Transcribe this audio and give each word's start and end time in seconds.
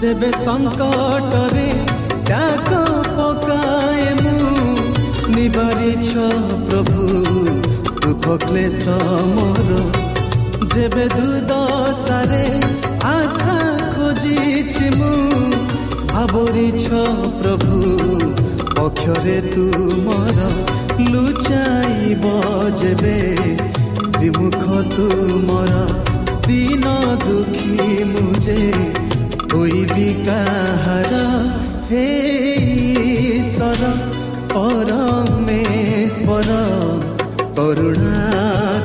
ତେବେ 0.00 0.28
ସଙ୍କଟରେ 0.38 1.68
ଡାକ 2.28 2.80
ପକାଏ 3.10 4.08
ମୁଁ 4.18 4.72
ନିବାରିଛ 5.36 6.24
ପ୍ରଭୁ 6.66 7.06
ଦୁଃଖ 8.02 8.34
କ୍ଲେଶ 8.42 8.96
ମୋର 9.30 9.78
ଯେବେ 10.74 11.06
ଦୁଦଶାରେ 11.14 12.42
ଆଶା 13.12 13.56
ଖୋଜିଛି 13.94 14.90
ମୁଁ 14.98 15.14
ଭାବରିଛ 16.12 17.00
ପ୍ରଭୁ 17.40 17.80
ପକ୍ଷରେ 18.76 19.38
ତୁମର 19.48 20.50
ଲୁଚାଇବ 21.06 22.36
ଯେବେ 22.82 23.18
ବିମୁଖ 24.20 24.84
ତୁମର 24.94 25.74
ଦିନ 26.46 26.94
ଦୁଃଖୀ 27.26 27.92
ମୁଁ 28.12 29.05
ଯେ 29.56 29.62
ହୋଇବି 29.62 30.08
କାହାର 30.26 31.12
ହେ 31.90 32.04
ଈଶ୍ୱର 33.36 33.84
ପରମେଶ୍ୱର 34.52 36.50
କରୁଣା 37.56 38.75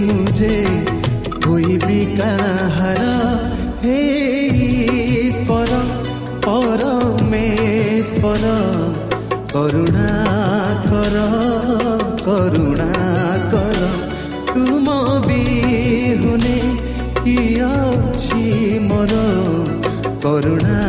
ଦୁଃଖୀ 0.00 0.06
ମୁଝେ 0.08 0.56
ହୋଇବି 1.44 2.00
କାହାର 2.18 3.02
ହେ 3.82 3.96
ଈଶ୍ୱର 5.20 5.72
ପରମେଶ୍ୱର 6.46 7.64
କରୁଣା 9.52 10.12
କର 10.86 11.16
କରୁଣା 12.24 12.92
କର 13.52 13.80
ତୁମ 14.52 14.86
ବିହୁନେ 15.28 16.58
କି 17.20 17.36
ଅଛି 17.68 18.44
ମୋର 18.88 19.14
କରୁଣା 20.24 20.79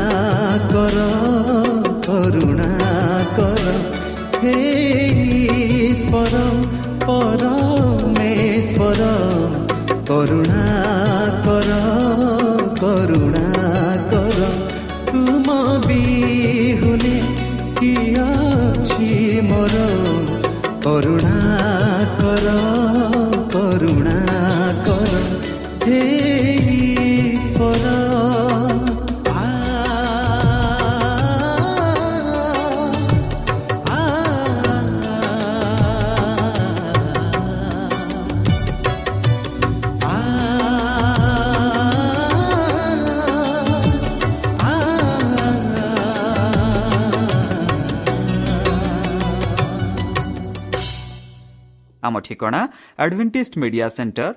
ଆମ 52.11 52.23
ଠିକଣା 52.27 52.61
Adventist 53.03 53.53
media 53.63 53.87
centre 53.97 54.27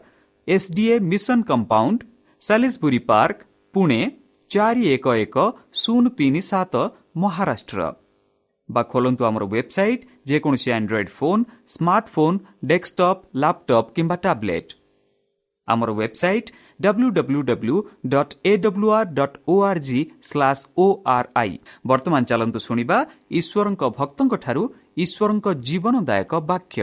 SDA 0.49 0.97
mission 1.11 1.39
compound 1.51 1.99
Salisbury 2.43 3.01
park 3.11 3.39
Pune 3.75 4.01
ଚାରି 4.51 4.83
ଏକ 4.95 5.07
ଏକ 5.25 5.37
ଶୂନ 5.81 6.05
ତିନି 6.19 6.41
ସାତ 6.51 6.75
ମହାରାଷ୍ଟ୍ର 7.23 7.81
ବା 8.69 8.83
ଖୋଲନ୍ତୁ 8.91 9.23
ଆମର 9.29 9.45
ୱେବସାଇଟ୍ 9.47 10.07
ଯେକୌଣସି 10.29 10.69
Android 10.77 11.11
phone 11.17 11.43
smartphone 11.75 12.39
desktop 12.71 13.25
laptop 13.43 13.93
କିମ୍ବା 13.97 14.17
ଟାବ୍ଲେଟ୍ 14.25 14.71
ଆମର 15.69 15.91
website 15.93 16.49
W 16.81 17.09
W 17.17 17.41
W 17.43 17.77
dot 18.13 18.33
A 18.45 18.53
W 18.57 18.89
R 18.99 19.11
dot 19.19 19.37
O 19.47 19.55
R 19.63 19.81
G 19.89 20.01
slash 20.23 20.63
O 20.77 20.87
R 21.09 21.29
I 21.35 21.53
ବର୍ତ୍ତମାନ 21.87 22.23
ଚାଲନ୍ତୁ 22.31 22.59
ଶୁଣିବା 22.67 22.99
ଈଶ୍ୱରଙ୍କ 23.41 23.83
ଭକ୍ତଙ୍କଠାରୁ 23.99 24.63
ଈଶ୍ୱରଙ୍କ 25.05 25.47
ଜୀବନଦାୟକ 25.69 26.33
ବାକ୍ୟ 26.51 26.83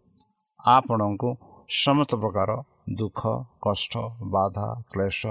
ଆପଣଙ୍କୁ 0.61 1.29
ସମସ୍ତ 1.69 2.11
ପ୍ରକାର 2.23 2.49
ଦୁଃଖ 2.99 3.21
କଷ୍ଟ 3.61 3.93
ବାଧା 4.33 4.67
କ୍ଲେଶ 4.91 5.21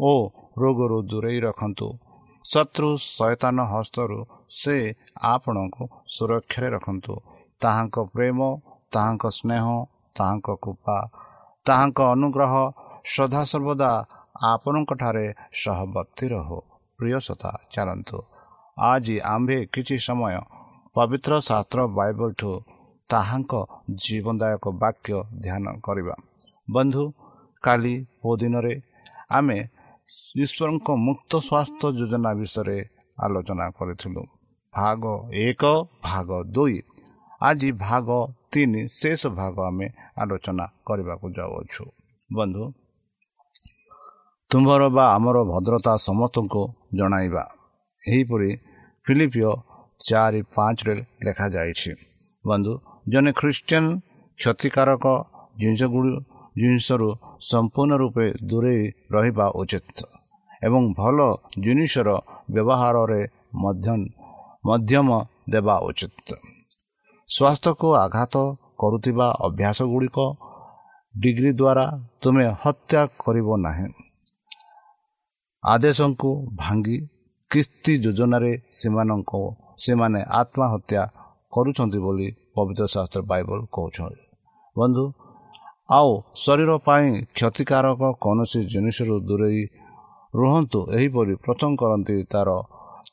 ଓ 0.00 0.10
ରୋଗରୁ 0.58 0.98
ଦୂରେଇ 1.02 1.38
ରଖନ୍ତୁ। 1.40 1.88
ଶତ୍ରୁ 2.44 2.90
ସୟତାନ 3.08 3.58
ହସ୍ତରୁ 3.72 4.18
ସେ 4.50 4.76
ଆପଣଙ୍କୁ 5.24 5.82
ସୁରକ୍ଷାରେ 6.08 6.68
ରଖନ୍ତୁ। 6.76 7.14
ତାହାଙ୍କ 7.60 7.96
ପ୍ରେମ 8.14 8.38
ତାହାଙ୍କ 8.92 9.24
ସ୍ନେହ 9.38 9.64
ତାହାଙ୍କ 10.16 10.48
କୃପା 10.62 10.98
ତାହାଙ୍କ 11.66 11.98
ଅନୁଗ୍ରହ 12.14 12.54
ସଦାସର୍ବଦା 13.04 13.90
ଆପଣଙ୍କଠାରେ 14.44 15.26
ସହବର୍ତ୍ତୀ 15.52 16.26
ରହୁ। 16.34 16.58
ପ୍ରିୟ 16.98 17.18
ସତା 17.20 17.52
ଚାଲନ୍ତୁ। 17.72 18.18
ଆଜି 18.78 19.16
ଆମ୍ଭେ 19.34 19.58
କିଛି 19.72 19.96
ସମୟ 19.98 20.34
ପବିତ୍ର 20.96 21.32
ଶାସ୍ତ୍ର 21.40 21.80
ବାଇବଲଠୁ 21.98 22.52
ତାହାଙ୍କ 23.10 23.52
ଜୀବନଦାୟକ 24.02 24.64
ବାକ୍ୟ 24.82 25.12
ଧ୍ୟାନ 25.40 25.64
କରିବା। 25.86 26.14
ବନ୍ଧୁ 26.68 27.04
କାଲି 27.64 27.94
ଓ 28.24 28.30
ଦିନରେ 28.36 28.74
ଆମେ 29.30 29.58
ଈଶ୍ୱରଙ୍କ 30.36 30.88
ମୁକ୍ତ 31.06 31.32
ସ୍ୱାସ୍ଥ୍ୟ 31.48 31.86
ଯୋଜନା 31.98 32.30
ବିଷୟରେ 32.34 32.78
ଆଲୋଚନା 33.18 33.66
କରିଥିଲୁ। 33.78 34.22
ଭାଗ 34.74 35.02
ଏକ 35.46 35.62
ଭାଗ 36.02 36.28
ଦୁଇ। 36.54 36.76
ଆଜି 37.42 37.70
ଭାଗ 37.86 38.08
ତିନି 38.52 38.82
ଶେଷ 38.92 39.22
ଭାଗ 39.40 39.56
ଆମେ 39.60 39.86
ଆଲୋଚନା 40.16 40.64
କରିବାକୁ 40.86 41.26
ଯାଉଅଛୁ। 41.36 41.84
ବନ୍ଧୁ 42.30 42.64
ତୁମ୍ଭର 44.50 44.82
ବା 44.88 45.04
ଆମର 45.16 45.36
ଭଦ୍ରତା 45.44 45.92
ସମସ୍ତଙ୍କୁ 46.08 46.62
ଜଣାଇବା। 46.94 47.44
ଏହିପରି 48.02 48.50
ଫିଲିପିଓ 49.06 49.52
ଚାରି 50.00 50.40
ପାଞ୍ଚରେ 50.54 50.94
ଲେଖାଯାଇଛି। 51.24 51.92
ବନ୍ଧୁ 52.46 52.72
ଜଣେ 53.12 53.30
ଖ୍ରୀଷ୍ଟିଆନ 53.32 53.84
କ୍ଷତିକାରକ 54.38 55.04
ଜିନିଷଗୁଡ଼ିକ 55.60 56.18
ଜିନିଷରୁ 56.56 57.08
ସମ୍ପୂର୍ଣ୍ଣ 57.50 57.92
ରୂପେ 58.02 58.26
ଦୂରେଇ 58.50 58.82
ରହିବା 59.12 59.46
ଉଚିତ 59.60 59.98
ଏବଂ 60.62 60.82
ଭଲ 60.98 61.18
ଜିନିଷର 61.64 62.08
ବ୍ୟବହାରରେ 62.54 63.20
ମଧ୍ୟ 63.62 63.88
ମଧ୍ୟମ 64.66 65.08
ଦେବା 65.52 65.76
ଉଚିତ। 65.88 66.28
ସ୍ୱାସ୍ଥ୍ୟକୁ 67.28 67.88
ଆଘାତ 68.04 68.34
କରୁଥିବା 68.80 69.26
ଅଭ୍ୟାସ 69.46 69.78
ଗୁଡ଼ିକ 69.92 70.18
ଡିଗ୍ରୀ 71.14 71.50
ଦ୍ୱାରା 71.52 71.86
ତୁମେ 72.20 72.46
ହତ୍ୟା 72.62 73.02
କରିବ 73.22 73.48
ନାହିଁ। 73.56 73.88
ଆଦେଶଙ୍କୁ 75.64 76.30
ଭାଙ୍ଗି 76.56 76.96
କିସ୍ତି 77.50 77.92
ଯୋଜନାରେ 78.04 78.52
ସେମାନଙ୍କୁ 78.72 79.42
ସେମାନେ 79.78 80.20
ଆତ୍ମହତ୍ୟା 80.40 81.02
କରୁଛନ୍ତି 81.52 81.98
ବୋଲି 82.04 82.28
ପବିତ୍ର 82.60 82.84
ଶାସ୍ତ୍ର 82.94 83.22
ବାଇବଲ 83.30 83.58
କହୁଛନ୍ତି 83.74 84.22
ବନ୍ଧୁ 84.76 85.04
ଆଉ 85.90 86.10
ଶରୀର 86.44 86.70
ପାଇଁ 86.86 87.06
କ୍ଷତିକାରକ 87.36 88.00
କୌଣସି 88.24 88.60
ଜିନିଷରୁ 88.72 89.16
ଦୂରେଇ 89.28 89.62
ରୁହନ୍ତୁ। 90.34 90.80
ଏହିପରି 90.96 91.34
ପ୍ରଥମ 91.44 91.70
କରନ୍ତି 91.80 92.16
ତାର 92.32 92.48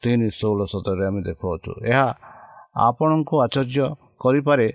ତିନି 0.01 0.27
ଷୋହଳ 0.39 0.59
ସତରରେ 0.71 1.03
ଆମେ 1.09 1.21
ଦେଖାଉଛୁ 1.27 1.71
ଏହା 1.91 2.07
ଆପଣଙ୍କୁ 2.87 3.35
ଆଶ୍ଚର୍ଯ୍ୟ 3.45 3.85
କରିପାରେ 4.23 4.67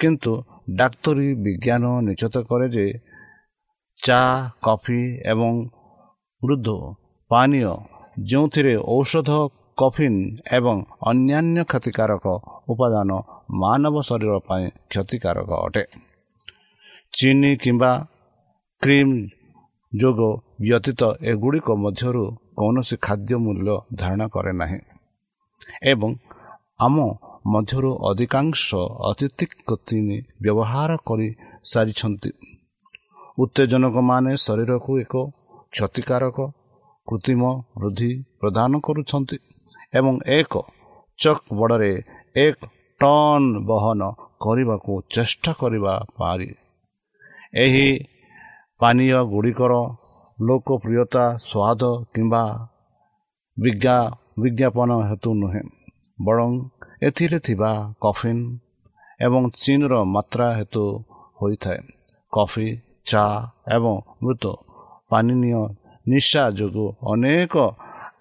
କିନ୍ତୁ 0.00 0.32
ଡାକ୍ତରୀ 0.80 1.28
ବିଜ୍ଞାନ 1.44 1.84
ନିଶ୍ଚିତ 2.06 2.36
କରେ 2.48 2.66
ଯେ 2.74 2.86
ଚା 3.98 4.20
କଫି 4.66 5.00
ଏବଂ 5.32 5.54
ମୃଦୁ 6.42 6.76
ପାନୀୟ 7.30 7.72
ଯେଉଁଥିରେ 8.28 8.74
ଔଷଧ 8.96 9.30
କଫିନ୍ 9.78 10.20
ଏବଂ 10.58 10.76
ଅନ୍ୟାନ୍ୟ 11.10 11.60
କ୍ଷତିକାରକ 11.70 12.26
ଉପାଦାନ 12.72 13.10
ମାନବ 13.48 13.96
ଶରୀର 14.08 14.34
ପାଇଁ 14.48 14.64
କ୍ଷତିକାରକ 14.90 15.50
ଅଟେ। 15.66 15.82
ଚିନି 17.14 17.52
କିମ୍ବା 17.56 17.92
କ୍ରିମ୍ 18.82 19.14
ଯୋଗ 19.92 20.20
ବ୍ୟତୀତ 20.60 21.02
ଏଗୁଡ଼ିକ 21.32 21.68
ମଧ୍ୟରୁ 21.84 22.24
କୌଣସି 22.58 22.96
ଖାଦ୍ୟ 23.06 23.34
ମୂଲ୍ୟ 23.44 23.74
ଧାରଣା 23.94 24.26
କରେ 24.34 24.52
ନାହିଁ 24.60 24.80
ଏବଂ 25.82 26.10
ଆମ 26.80 26.96
ମଧ୍ୟରୁ 27.54 27.90
ଅଧିକାଂଶ 28.10 28.66
ଅତିଥିକ 29.10 29.68
ତିନି 29.86 30.16
ବ୍ୟବହାର 30.42 30.90
କରି 31.08 31.28
ସାରିଛନ୍ତି। 31.64 32.30
ଉତ୍ତେଜନକମାନେ 33.38 34.32
ଶରୀରକୁ 34.36 34.92
ଏକ 35.04 35.14
କ୍ଷତିକାରକ 35.72 36.38
କୃତ୍ରିମ 37.06 37.42
ବୃଦ୍ଧି 37.78 38.10
ପ୍ରଦାନ 38.40 38.72
କରୁଛନ୍ତି 38.86 39.36
ଏବଂ 39.98 40.14
ଏକ 40.38 40.52
ଚକ୍ 41.18 41.46
ବଡ଼ରେ 41.58 41.92
ଏକ 42.36 42.58
ଟନ୍ 43.00 43.48
ବହନ 43.68 44.00
କରିବାକୁ 44.44 44.92
ଚେଷ୍ଟା 45.10 45.52
କରିବା 45.60 45.94
ପାରି। 46.18 46.48
ଏହି 47.54 47.88
ପାନୀୟ 48.80 49.18
ଗୁଡ଼ିକର 49.32 49.72
ଲୋକପ୍ରିୟତା 50.38 51.24
ସ୍ୱାଦ 51.40 51.82
କିମ୍ବା 52.14 52.44
ବିଜ୍ଞା 53.56 53.96
ବିଜ୍ଞାପନ 54.42 54.90
ହେତୁ 55.10 55.30
ନୁହେଁ 55.34 55.62
ବରଂ 56.18 56.50
ଏଥିରେ 57.02 57.38
ଥିବା 57.38 57.70
କଫିନ୍ 58.00 58.42
ଏବଂ 59.20 59.42
ଚିନ୍ର 59.56 59.92
ମାତ୍ରା 60.14 60.48
ହେତୁ 60.58 60.84
ହୋଇଥାଏ। 61.40 61.80
କଫି 62.32 62.68
ଚା 63.06 63.24
ଏବଂ 63.74 63.94
ମୃତ 64.22 64.44
ପାନୀୟ 65.10 65.62
ନିଶା 66.06 66.44
ଯୋଗୁଁ 66.58 66.88
ଅନେକ 67.12 67.54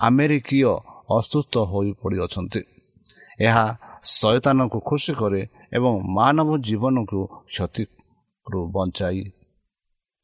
ଆମେରିକୀୟ 0.07 0.71
ଅସୁସ୍ଥ 1.17 1.53
ହୋଇପଡ଼ିଅଛନ୍ତି 1.71 2.61
ଏହା 3.39 3.67
ଶୟତାନକୁ 4.15 4.77
ଖୁସି 4.89 5.11
କରେ 5.19 5.41
ଏବଂ 5.77 5.93
ମାନବ 6.17 6.49
ଜୀବନକୁ 6.67 7.19
କ୍ଷତିରୁ 7.53 8.59
ବଞ୍ଚାଇ 8.75 9.23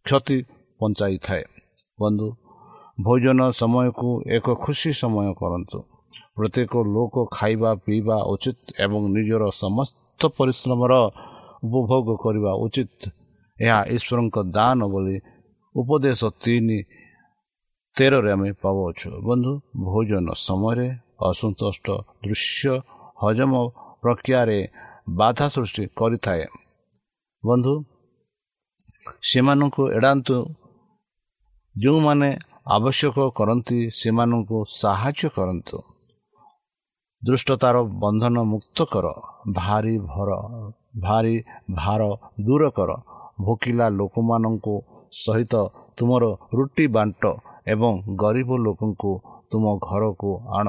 କ୍ଷତି 0.05 0.37
ବଞ୍ଚାଇଥାଏ 0.79 1.43
ବନ୍ଧୁ 1.99 2.27
ଭୋଜନ 3.05 3.39
ସମୟକୁ 3.59 4.09
ଏକ 4.35 4.47
ଖୁସି 4.63 4.89
ସମୟ 5.01 5.29
କରନ୍ତୁ। 5.41 5.77
ପ୍ରତ୍ୟେକ 6.35 6.73
ଲୋକ 6.95 7.15
ଖାଇବା 7.37 7.71
ପିଇବା 7.85 8.17
ଉଚିତ 8.33 8.59
ଏବଂ 8.85 9.01
ନିଜର 9.15 9.43
ସମସ୍ତ 9.63 10.21
ପରିଶ୍ରମର 10.37 10.93
ଉପଭୋଗ 11.65 12.07
କରିବା 12.23 12.51
ଉଚିତ। 12.65 13.01
ଏହା 13.57 13.79
ଈଶ୍ୱରଙ୍କ 13.95 14.37
ଦାନ 14.55 14.79
ବୋଲି 14.93 15.17
ଉପଦେଶ 15.75 16.21
ତିନି 16.43 16.79
ତେରରେ 17.97 18.29
ଆମେ 18.35 18.49
ପାଉଅଛୁ। 18.61 19.09
ବନ୍ଧୁ 19.27 19.51
ଭୋଜନ 19.85 20.27
ସମୟରେ 20.47 20.87
ଅସନ୍ତୁଷ୍ଟ 21.29 21.87
ଦୃଶ୍ୟ 22.23 22.73
ହଜମ 23.23 23.53
ପ୍ରକ୍ରିୟାରେ 24.01 24.59
ବାଧା 25.09 25.45
ସୃଷ୍ଟି 25.49 25.83
କରିଥାଏ। 25.95 26.45
ବନ୍ଧୁ 27.43 27.73
ସେମାନଙ୍କୁ 29.21 29.83
ଏଡ଼ାନ୍ତୁ। 29.91 30.37
ଯେଉଁମାନେ 31.75 32.29
ଆବଶ୍ୟକ 32.75 33.17
କରନ୍ତି 33.37 33.79
ସେମାନଙ୍କୁ 33.99 34.57
ସାହାଯ୍ୟ 34.71 35.29
କରନ୍ତୁ। 35.35 35.77
ଦୃଷ୍ଟତାର 37.21 37.75
ବନ୍ଧନ 38.03 38.35
ମୁକ୍ତ 38.43 38.77
କର। 38.83 39.07
ଭାରି 39.53 39.95
ଭର 40.11 40.29
ଭାରି 40.99 41.35
ଭାର 41.75 42.01
ଦୂର 42.45 42.63
କର। 42.69 42.91
ଭୋକିଲା 43.41 43.87
ଲୋକମାନଙ୍କୁ 43.89 44.75
ସହିତ 45.23 45.53
ତୁମର 45.97 46.23
ରୁଟି 46.53 46.85
ବାଣ୍ଟ 46.87 47.23
ଏବଂ 47.67 47.93
ଗରିବ 48.15 48.49
ଲୋକଙ୍କୁ 48.57 49.11
ତୁମ 49.51 49.63
ଘରକୁ 49.87 50.31
ଆଣ। 50.57 50.67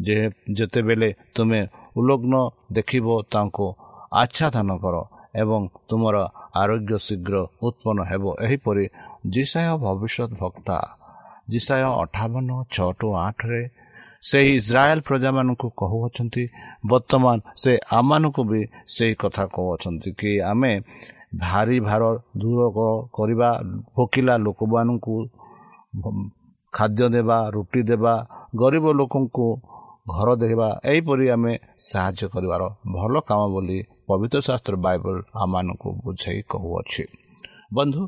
ଯେ 0.00 0.16
ଯେତେବେଳେ 0.52 1.08
ତୁମେ 1.34 1.60
ଉଲଗ୍ନ 1.98 2.34
ଦେଖିବ 2.76 3.06
ତାଙ୍କୁ। 3.32 3.66
ଆଚ୍ଛାଦନ 4.22 4.70
କର 4.82 4.96
ଏବଂ 5.42 5.60
ତୁମର 5.88 6.16
ଆରୋଗ୍ୟ 6.62 6.94
ଶୀଘ୍ର 7.06 7.34
ଉତ୍ପନ୍ନ 7.66 7.98
ହେବ। 8.10 8.24
ଏହିପରି 8.44 8.84
ଜିସାୟ 9.34 9.70
ଭବିଷ୍ୟତ 9.84 10.30
ଭକ୍ତା 10.42 10.76
ଜିସାୟ 11.52 11.82
ଅଠାବନ 12.02 12.48
ଛଅ 12.74 12.88
ଟୁ 12.98 13.06
ଆଠରେ 13.26 13.62
ସେହି 14.28 14.50
ଇସ୍ରାଏଲ 14.60 14.98
ପ୍ରଜାମାନଙ୍କୁ 15.08 15.68
କହୁଅଛନ୍ତି 15.80 16.44
ବର୍ତ୍ତମାନ 16.90 17.36
ସେ 17.62 17.72
ଆମମାନଙ୍କୁ 17.98 18.42
ବି 18.50 18.60
ସେଇ 18.94 19.14
କଥା 19.22 19.44
କହୁଅଛନ୍ତି 19.54 20.10
କି 20.20 20.30
ଆମେ 20.50 20.72
ଭାରି 21.42 21.78
ଭାର 21.88 22.02
ଦୂର 22.40 22.60
କରିବା 23.16 23.50
ଭୋକିଲା 23.96 24.34
ଲୋକମାନଙ୍କୁ 24.46 25.16
ଖାଦ୍ୟ 26.74 27.06
ଦେବା 27.14 27.38
ରୁଟି 27.54 27.80
ଦେବା 27.90 28.14
ଗରିବ 28.60 28.86
ଲୋକଙ୍କୁ 28.98 29.46
ଘର 30.06 30.28
ଦେବା 30.42 30.68
ଏହିପରି 30.90 31.26
ଆମେ 31.30 31.52
ସାହାଯ୍ୟ 31.90 32.26
କରିବାର 32.34 32.62
ଭଲ 32.94 33.14
କାମ 33.28 33.40
ବୋଲି 33.54 33.78
ପବିତ୍ର 34.08 34.38
ଶାସ୍ତ୍ର 34.48 34.74
ବାଇବଲ 34.84 35.16
ଆମମାନଙ୍କୁ 35.42 35.88
ବୁଝାଇ 36.04 36.40
କହୁଅଛି। 36.50 37.04
ବନ୍ଧୁ 37.74 38.02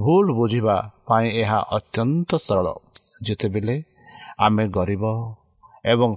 ଭୁଲ 0.00 0.26
ବୁଝିବା 0.38 0.76
ପାଇଁ 1.08 1.26
ଏହା 1.42 1.58
ଅତ୍ୟନ୍ତ 1.76 2.30
ସରଳ। 2.46 2.66
ଯେତେବେଳେ 3.26 3.76
ଆମେ 4.38 4.64
ଗରିବ 4.76 5.04
ଏବଂ 5.84 6.10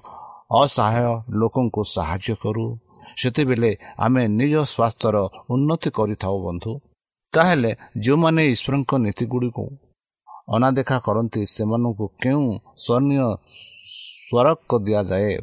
ଅସହାୟ 0.61 1.07
ଲୋକଙ୍କୁ 1.39 1.81
ସାହାଯ୍ୟ 1.95 2.33
କରୁ 2.43 2.65
ସେତେବେଳେ 3.21 3.71
ଆମେ 4.05 4.23
ନିଜ 4.39 4.53
ସ୍ୱାସ୍ଥ୍ୟର 4.73 5.15
ଉନ୍ନତି 5.53 5.89
କରିଥାଉ 5.97 6.35
ବନ୍ଧୁ। 6.45 6.71
ତାହେଲେ 7.33 7.71
ଯେଉଁମାନେ 8.03 8.41
ଈଶ୍ୱରଙ୍କ 8.53 8.91
ନୀତି 9.05 9.25
ଗୁଡ଼ିକୁ 9.31 9.65
ଅନାଦେଖା 10.55 10.97
କରନ୍ତି 11.05 11.41
ସେମାନଙ୍କୁ 11.55 12.05
କେଉଁ 12.21 12.45
ସ୍ୱର୍ଣ୍ଣୀୟ 12.83 13.27
ସ୍ୱରକ 14.31 14.69
ଦିଆଯାଏ। 14.85 15.33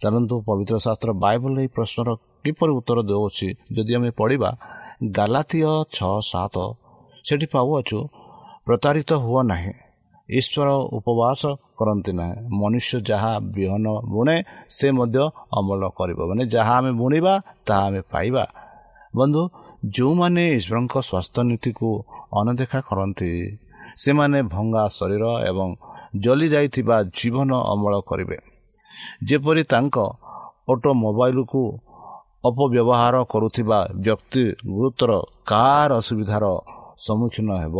ଚାଲନ୍ତୁ 0.00 0.34
ପବିତ୍ର 0.46 0.76
ଶାସ୍ତ୍ର 0.84 1.10
ବାଇବଲ 1.24 1.54
ଏହି 1.60 1.68
ପ୍ରଶ୍ନର 1.76 2.08
କିପରି 2.44 2.72
ଉତ୍ତର 2.78 2.98
ଦେଉଅଛି 3.10 3.48
ଯଦି 3.74 3.92
ଆମେ 3.98 4.10
ପଢ଼ିବା 4.20 4.50
ଗାଲାତୀୟ 5.16 5.70
ଛଅ 5.96 6.14
ସାତ 6.30 6.56
ସେଠି 7.24 7.46
ପାଉଅଛୁ 7.54 7.98
ପ୍ରତାରିତ 8.66 9.10
ହୁଅ 9.24 9.40
ନାହିଁ 9.50 9.72
ଈଶ୍ୱର 10.28 10.68
ଉପବାସ 10.98 11.40
କରନ୍ତି 11.78 12.12
ନାହିଁ 12.18 12.34
ମନୁଷ୍ୟ 12.60 12.98
ଯାହା 13.08 13.32
ବିହନ 13.54 13.86
ବୁଣେ 14.12 14.36
ସେ 14.76 14.88
ମଧ୍ୟ 14.98 15.22
ଅମଳ 15.58 15.82
କରିବ। 15.98 16.18
ମାନେ 16.30 16.44
ଯାହା 16.54 16.74
ଆମେ 16.78 16.92
ବୁଣିବା 17.00 17.34
ତାହା 17.66 17.84
ଆମେ 17.88 18.00
ପାଇବା। 18.12 18.44
ବନ୍ଧୁ 19.14 19.42
ଯେଉଁମାନେ 19.96 20.42
ଈଶ୍ୱରଙ୍କ 20.58 20.94
ସ୍ୱାସ୍ଥ୍ୟ 21.08 21.40
ନୀତିକୁ 21.50 21.88
ଅନଦେଖା 22.38 22.80
କରନ୍ତି 22.88 23.30
ସେମାନେ 24.02 24.38
ଭଙ୍ଗା 24.54 24.84
ଶରୀର 24.98 25.24
ଏବଂ 25.50 25.68
ଜଲି 26.24 26.46
ଯାଇଥିବା 26.54 26.96
ଜୀବନ 27.18 27.50
ଅମଳ 27.72 27.94
କରିବେ। 28.10 28.36
ଯେପରି 29.28 29.62
ତାଙ୍କ 29.72 29.96
ଅଟୋମୋବାଇଲକୁ 30.72 31.62
ଅପବ୍ୟବହାର 32.48 33.14
କରୁଥିବା 33.32 33.78
ବ୍ୟକ୍ତି 34.04 34.44
ଗୁରୁତର 34.74 35.10
କାର୍ 35.50 35.92
ଅସୁବିଧାର 36.00 36.44
ସମ୍ମୁଖୀନ 37.06 37.48
ହେବ 37.62 37.76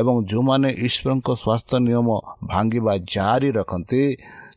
ଏବଂ 0.00 0.14
ଯେଉଁମାନେ 0.30 0.68
ଈଶ୍ୱରଙ୍କ 0.86 1.28
ସ୍ୱାସ୍ଥ୍ୟ 1.42 1.78
ନିୟମ 1.86 2.08
ଭାଙ୍ଗିବା 2.50 2.92
ଜାରି 3.14 3.48
ରଖନ୍ତି 3.58 4.02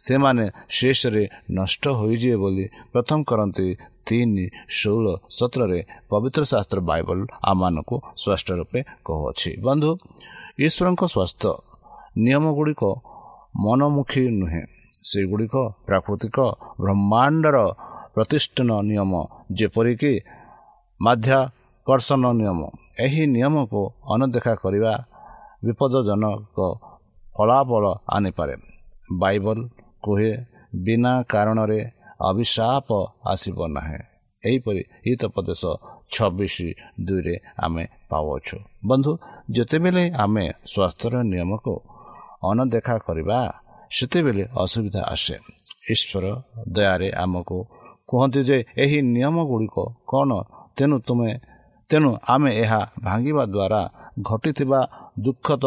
ସେମାନେ 0.05 0.45
ଶେଷରେ 0.77 1.23
ନଷ୍ଟ 1.51 1.83
ହୋଇଯିବେ 1.99 2.37
ବୋଲି 2.43 2.65
ପ୍ରଥମ 2.93 3.19
କରନ୍ତି 3.29 3.67
ତିନି 4.07 4.45
ଷୋହଳ 4.77 5.05
ସତରରେ 5.37 5.79
ପବିତ୍ର 6.09 6.41
ଶାସ୍ତ୍ର 6.51 6.79
ବାଇବଲ 6.89 7.19
ଆମମାନଙ୍କୁ 7.51 7.95
ସ୍ପଷ୍ଟ 8.21 8.47
ରୂପେ 8.59 8.79
କହୁଅଛି। 9.07 9.51
ବନ୍ଧୁ 9.65 9.89
ଈଶ୍ୱରଙ୍କ 10.65 11.01
ସ୍ୱାସ୍ଥ୍ୟ 11.13 11.51
ନିୟମ 12.25 12.45
ଗୁଡ଼ିକ 12.57 12.83
ମନମୁଖୀ 13.63 14.23
ନୁହେଁ। 14.39 14.63
ସେଗୁଡ଼ିକ 15.03 15.55
ପ୍ରାକୃତିକ 15.87 16.37
ବ୍ରହ୍ମାଣ୍ଡର 16.81 17.57
ପ୍ରତିଷ୍ଠାନ 18.15 18.69
ନିୟମ 18.89 19.11
ଯେପରିକି 19.57 20.13
ମାଧ୍ୟାକର୍ଷଣ 21.01 22.23
ନିୟମ। 22.39 22.59
ଏହି 23.05 23.23
ନିୟମକୁ 23.35 23.81
ଅନଦେଖା 24.13 24.53
କରିବା 24.63 24.93
ବିପଦଜନକ 25.65 26.57
ଫଳାଫଳ 27.35 27.85
ଆଣିପାରେ। 28.15 28.55
ବାଇବଲ 29.21 29.57
କୁହେ 30.03 30.31
ବିନା 30.85 31.13
କାରଣରେ 31.31 31.81
ଅଭିଶାପ 32.29 32.87
ଆସିବ 33.31 33.57
ନାହିଁ। 33.75 33.99
ଏହିପରି 34.43 34.81
ହିତୋପଦେଶ 35.05 35.63
ଛବିଶ 36.13 36.55
ଦୁଇରେ 37.07 37.35
ଆମେ 37.65 37.83
ପାଉଅଛୁ। 38.09 38.57
ବନ୍ଧୁ 38.89 39.11
ଯେତେବେଳେ 39.55 40.03
ଆମେ 40.23 40.45
ସ୍ୱାସ୍ଥ୍ୟର 40.71 41.13
ନିୟମକୁ 41.31 41.73
ଅନଦେଖା 42.49 42.95
କରିବା 43.07 43.39
ସେତେବେଳେ 43.91 44.43
ଅସୁବିଧା 44.63 45.01
ଆସେ। 45.13 45.35
ଈଶ୍ୱର 45.93 46.25
ଦୟାରେ 46.75 47.09
ଆମକୁ 47.23 47.57
କୁହନ୍ତି 48.09 48.41
ଯେ 48.49 48.57
ଏହି 48.83 48.99
ନିୟମ 49.15 49.35
ଗୁଡ଼ିକ 49.49 49.77
କ'ଣ? 50.11 50.29
ତେଣୁ 50.77 50.95
ତୁମେ 51.07 51.31
ତେଣୁ 51.89 52.11
ଆମେ 52.33 52.51
ଏହା 52.63 52.81
ଭାଙ୍ଗିବା 53.05 53.43
ଦ୍ୱାରା 53.53 53.81
ଘଟିଥିବା 54.29 54.79
ଦୁଃଖଦ 55.25 55.65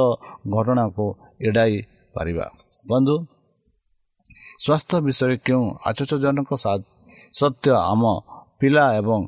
ଘଟଣାକୁ 0.55 1.07
ଏଡ଼ାଇ 1.47 1.77
ପାରିବା। 2.15 2.47
ବନ୍ଧୁ 2.89 3.17
ସ୍ୱାସ୍ଥ୍ୟ 4.65 4.99
ବିଷୟରେ 5.07 5.37
କେଉଁ 5.47 5.65
ଆଚର୍ଯ୍ୟଜନକ 5.89 6.51
ସତ୍ୟ 7.35 7.71
ଆମ 7.93 8.03
ପିଲା 8.59 8.85
ଏବଂ 9.01 9.21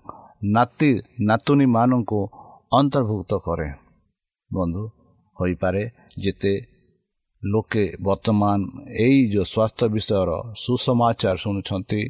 ନାତି 0.44 0.90
ନାତୁଣୀମାନଙ୍କୁ 1.28 2.20
ଅନ୍ତର୍ଭୁକ୍ତ 2.72 3.32
କରେ 3.46 3.68
ବନ୍ଧୁ 4.50 4.82
ହୋଇପାରେ 5.36 5.82
ଯେତେ 6.22 6.54
ଲୋକେ 7.42 7.84
ବର୍ତ୍ତମାନ 8.00 8.58
ଏଇ 8.98 9.20
ଯେଉଁ 9.32 9.46
ସ୍ୱାସ୍ଥ୍ୟ 9.46 9.86
ବିଷୟର 9.94 10.30
ସୁସମାଚାର 10.54 11.36
ଶୁଣୁଛନ୍ତି 11.36 12.00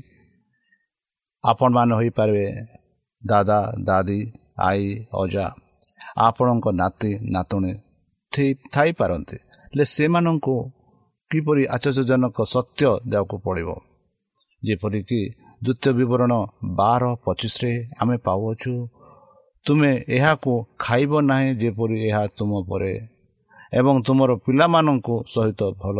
ଆପଣମାନେ 1.45 1.93
ହୋଇପାରିବେ 1.95 2.47
ଦାଦା 3.23 3.59
ଦାଦି 3.87 4.19
ଆଈ 4.61 4.85
ଅଜା 5.15 5.47
ଆପଣଙ୍କ 6.19 6.67
ନାତି 6.73 7.11
ନାତୁଣୀ 7.33 7.73
ଥାଇପାରନ୍ତି 8.73 9.37
ହେଲେ 9.65 9.85
ସେମାନଙ୍କୁ 9.87 10.55
କିପରି 11.31 11.63
ଆଶ୍ଚର୍ଯ୍ୟଜନକ 11.67 12.39
ସତ୍ୟ 12.47 12.91
ଦେବାକୁ 13.11 13.37
ପଡ଼ିବ 13.45 13.71
ଯେପରିକି 14.63 15.21
ଦ୍ୱିତୀୟ 15.65 15.91
ବିବରଣ 15.99 16.33
ବାର 16.79 17.03
ପଚିଶରେ 17.25 17.73
ଆମେ 18.01 18.17
ପାଉଅଛୁ 18.27 18.73
ତୁମେ 19.67 19.93
ଏହାକୁ 20.17 20.53
ଖାଇବ 20.85 21.13
ନାହିଁ 21.31 21.51
ଯେପରି 21.61 21.97
ଏହା 22.09 22.23
ତୁମ 22.39 22.51
ପରେ 22.69 22.93
ଏବଂ 23.73 23.95
ତୁମର 24.07 24.31
ପିଲାମାନଙ୍କୁ 24.45 25.15
ସହିତ 25.35 25.61
ଭଲ 25.83 25.99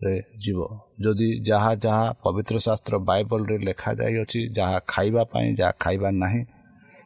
ରେ 0.00 0.14
ଯିବ। 0.42 0.58
ଯଦି 1.04 1.28
ଯାହା 1.48 1.72
ଯାହା 1.84 2.06
ପବିତ୍ର 2.22 2.56
ଶାସ୍ତ୍ର 2.66 2.94
ବାଇବଲରେ 3.08 3.56
ଲେଖାଯାଇଅଛି 3.66 4.40
ଯାହା 4.58 4.78
ଖାଇବା 4.92 5.22
ପାଇଁ 5.32 5.48
ଯାହା 5.60 5.72
ଖାଇବା 5.82 6.08
ନାହିଁ 6.22 6.42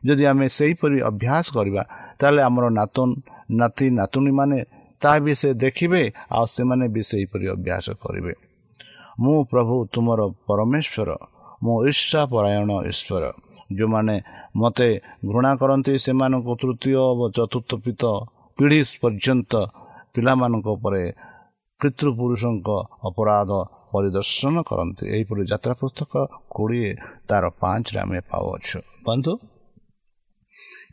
ଯଦି 0.02 0.24
ଆମେ 0.32 0.46
ସେହିପରି 0.58 0.98
ଅଭ୍ୟାସ 1.10 1.44
କରିବା 1.56 1.82
ତାହେଲେ 2.18 2.40
ଆମର 2.48 2.64
ନାତୁନ 2.78 3.08
ନାତି 3.60 3.86
ନାତୁଣୀମାନେ 3.98 4.58
ତାହା 5.02 5.18
ବି 5.24 5.32
ସେ 5.40 5.48
ଦେଖିବେ 5.64 6.02
ଆଉ 6.36 6.46
ସେମାନେ 6.56 6.84
ବି 6.94 7.02
ସେହିପରି 7.10 7.46
ଅଭ୍ୟାସ 7.56 7.86
କରିବେ। 8.02 8.32
ମୁଁ 9.22 9.38
ପ୍ରଭୁ 9.50 9.74
ତୁମର 9.92 10.20
ପରମେଶ୍ୱର 10.48 11.10
ମୁଁ 11.62 11.76
ଈର୍ଷା 11.88 12.20
ପରାୟଣ 12.32 12.70
ଈଶ୍ୱର। 12.90 13.24
ଯେଉଁମାନେ 13.76 14.16
ମୋତେ 14.60 14.88
ଘୃଣା 15.30 15.52
କରନ୍ତି 15.60 15.92
ସେମାନଙ୍କୁ 16.04 16.52
ତୃତୀୟ 16.60 16.94
ଓ 17.02 17.26
ଚତୁର୍ଥ 17.36 17.70
ପିତ 17.84 18.02
ପିଢ଼ି 18.58 18.80
ପର୍ଯ୍ୟନ୍ତ 19.02 19.52
ପିଲାମାନଙ୍କ 20.14 20.66
ଉପରେ 20.76 21.02
ପିତୃପୁରୁଷଙ୍କ 21.80 22.68
ଅପରାଧ 23.08 23.50
ପରିଦର୍ଶନ 23.92 24.54
କରନ୍ତି। 24.70 25.04
ଏହିପରି 25.14 25.42
ଯାତ୍ରା 25.52 25.74
ପୁସ୍ତକ 25.80 26.12
କୋଡ଼ିଏ 26.54 26.90
ତାର 27.28 27.44
ପାଞ୍ଚରେ 27.60 27.98
ଆମେ 28.04 28.18
ପାଉଅଛୁ। 28.30 28.78
ବନ୍ଧୁ 29.06 29.32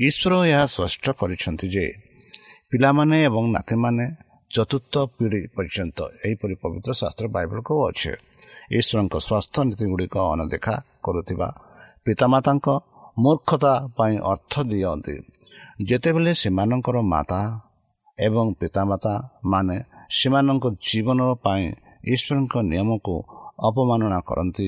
ଈଶ୍ୱର 0.08 0.34
ଏହା 0.52 0.66
ସ୍ପଷ୍ଟ 0.74 1.06
କରିଛନ୍ତି 1.20 1.68
ଯେ 1.76 1.86
ପିଲାମାନେ 2.72 3.18
ଏବଂ 3.28 3.44
ନାତିମାନେ 3.56 4.06
ଚତୁର୍ଥ 4.52 4.94
ପିଢ଼ି 5.18 5.42
ପର୍ଯ୍ୟନ୍ତ 5.56 5.98
ଏହିପରି 6.26 6.56
ପବିତ୍ର 6.64 6.92
ଶାସ୍ତ୍ର 7.02 7.26
ବାଇବଲ 7.36 7.60
କହୁଅଛେ। 7.70 8.14
ଈଶ୍ୱରଙ୍କ 8.78 9.16
ସ୍ୱାସ୍ଥ୍ୟ 9.28 9.62
ନୀତି 9.68 9.86
ଗୁଡ଼ିକ 9.92 10.16
ଅନଦେଖା 10.34 10.76
କରୁଥିବା 11.06 11.48
ପିତାମାତାଙ୍କ 12.06 12.68
ମୂର୍ଖତା 13.18 13.74
ପାଇଁ 13.98 14.16
ଅର୍ଥ 14.32 14.54
ଦିଅନ୍ତି। 14.72 15.16
ଯେତେବେଳେ 15.88 16.32
ସେମାନଙ୍କର 16.42 16.98
ମାତା 17.14 17.40
ଏବଂ 18.18 18.46
ପିତାମାତା 18.60 19.14
ମାନେ 19.52 19.78
ସେମାନଙ୍କ 20.18 20.66
ଜୀବନ 20.88 21.20
ପାଇଁ 21.46 21.66
ଈଶ୍ୱରଙ୍କ 22.14 22.54
ନିୟମକୁ 22.72 23.16
ଅପମାନନା 23.68 24.20
କରନ୍ତି 24.30 24.68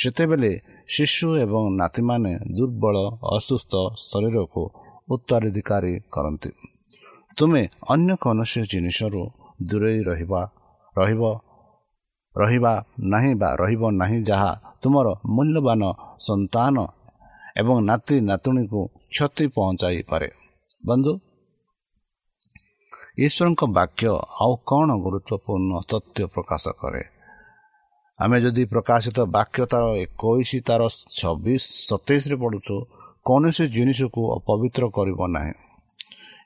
ସେତେବେଳେ 0.00 0.52
ଶିଶୁ 0.88 1.28
ଏବଂ 1.44 1.62
ନାତିମାନେ 1.80 2.32
ଦୁର୍ବଳ 2.56 2.96
ଅସୁସ୍ଥ 3.36 3.72
ଶରୀରକୁ 4.08 4.62
ଉତ୍ତରାଧିକାରୀ 5.12 5.94
କରନ୍ତି। 6.14 6.50
ତୁମେ 7.36 7.62
ଅନ୍ୟ 7.92 8.12
କୌଣସି 8.22 8.60
ଜିନିଷରୁ 8.72 9.22
ଦୂରେଇ 9.68 10.00
ରହିବା 10.08 10.42
ରହିବ 10.96 11.22
ରହିବା 12.36 12.72
ନାହିଁ 13.12 13.32
ବା 13.40 13.48
ରହିବ 13.62 13.82
ନାହିଁ 14.00 14.18
ଯାହା 14.28 14.52
ତୁମର 14.82 15.06
ମୂଲ୍ୟବାନ 15.34 15.82
ସନ୍ତାନ 16.26 16.76
ଏବଂ 17.60 17.76
ନାତି 17.88 18.16
ନାତୁଣୀକୁ 18.28 18.80
କ୍ଷତି 19.12 19.44
ପହଞ୍ଚାଇପାରେ। 19.56 20.28
ବନ୍ଧୁ 20.78 21.12
ଈଶ୍ୱରଙ୍କ 23.18 23.62
ବାକ୍ୟ 23.78 24.06
ଆଉ 24.42 24.52
କ'ଣ 24.68 24.88
ଗୁରୁତ୍ୱପୂର୍ଣ୍ଣ 25.04 25.72
ତଥ୍ୟ 25.90 26.20
ପ୍ରକାଶ 26.34 26.64
କରେ? 26.80 27.02
ଆମେ 28.18 28.36
ଯଦି 28.44 28.62
ପ୍ରକାଶିତ 28.72 29.18
ବାକ୍ୟ 29.36 29.60
ତାର 29.72 29.84
ଏକୋଇଶ 30.04 30.50
ତାର 30.68 30.82
ଛବିଶ 31.18 31.62
ସତେଇଶରେ 31.88 32.36
ପଢ଼ୁଛୁ 32.42 32.76
କୌଣସି 33.26 33.64
ଜିନିଷକୁ 33.74 34.22
ଅପବିତ୍ର 34.38 34.84
କରିବ 34.96 35.20
ନାହିଁ। 35.36 35.54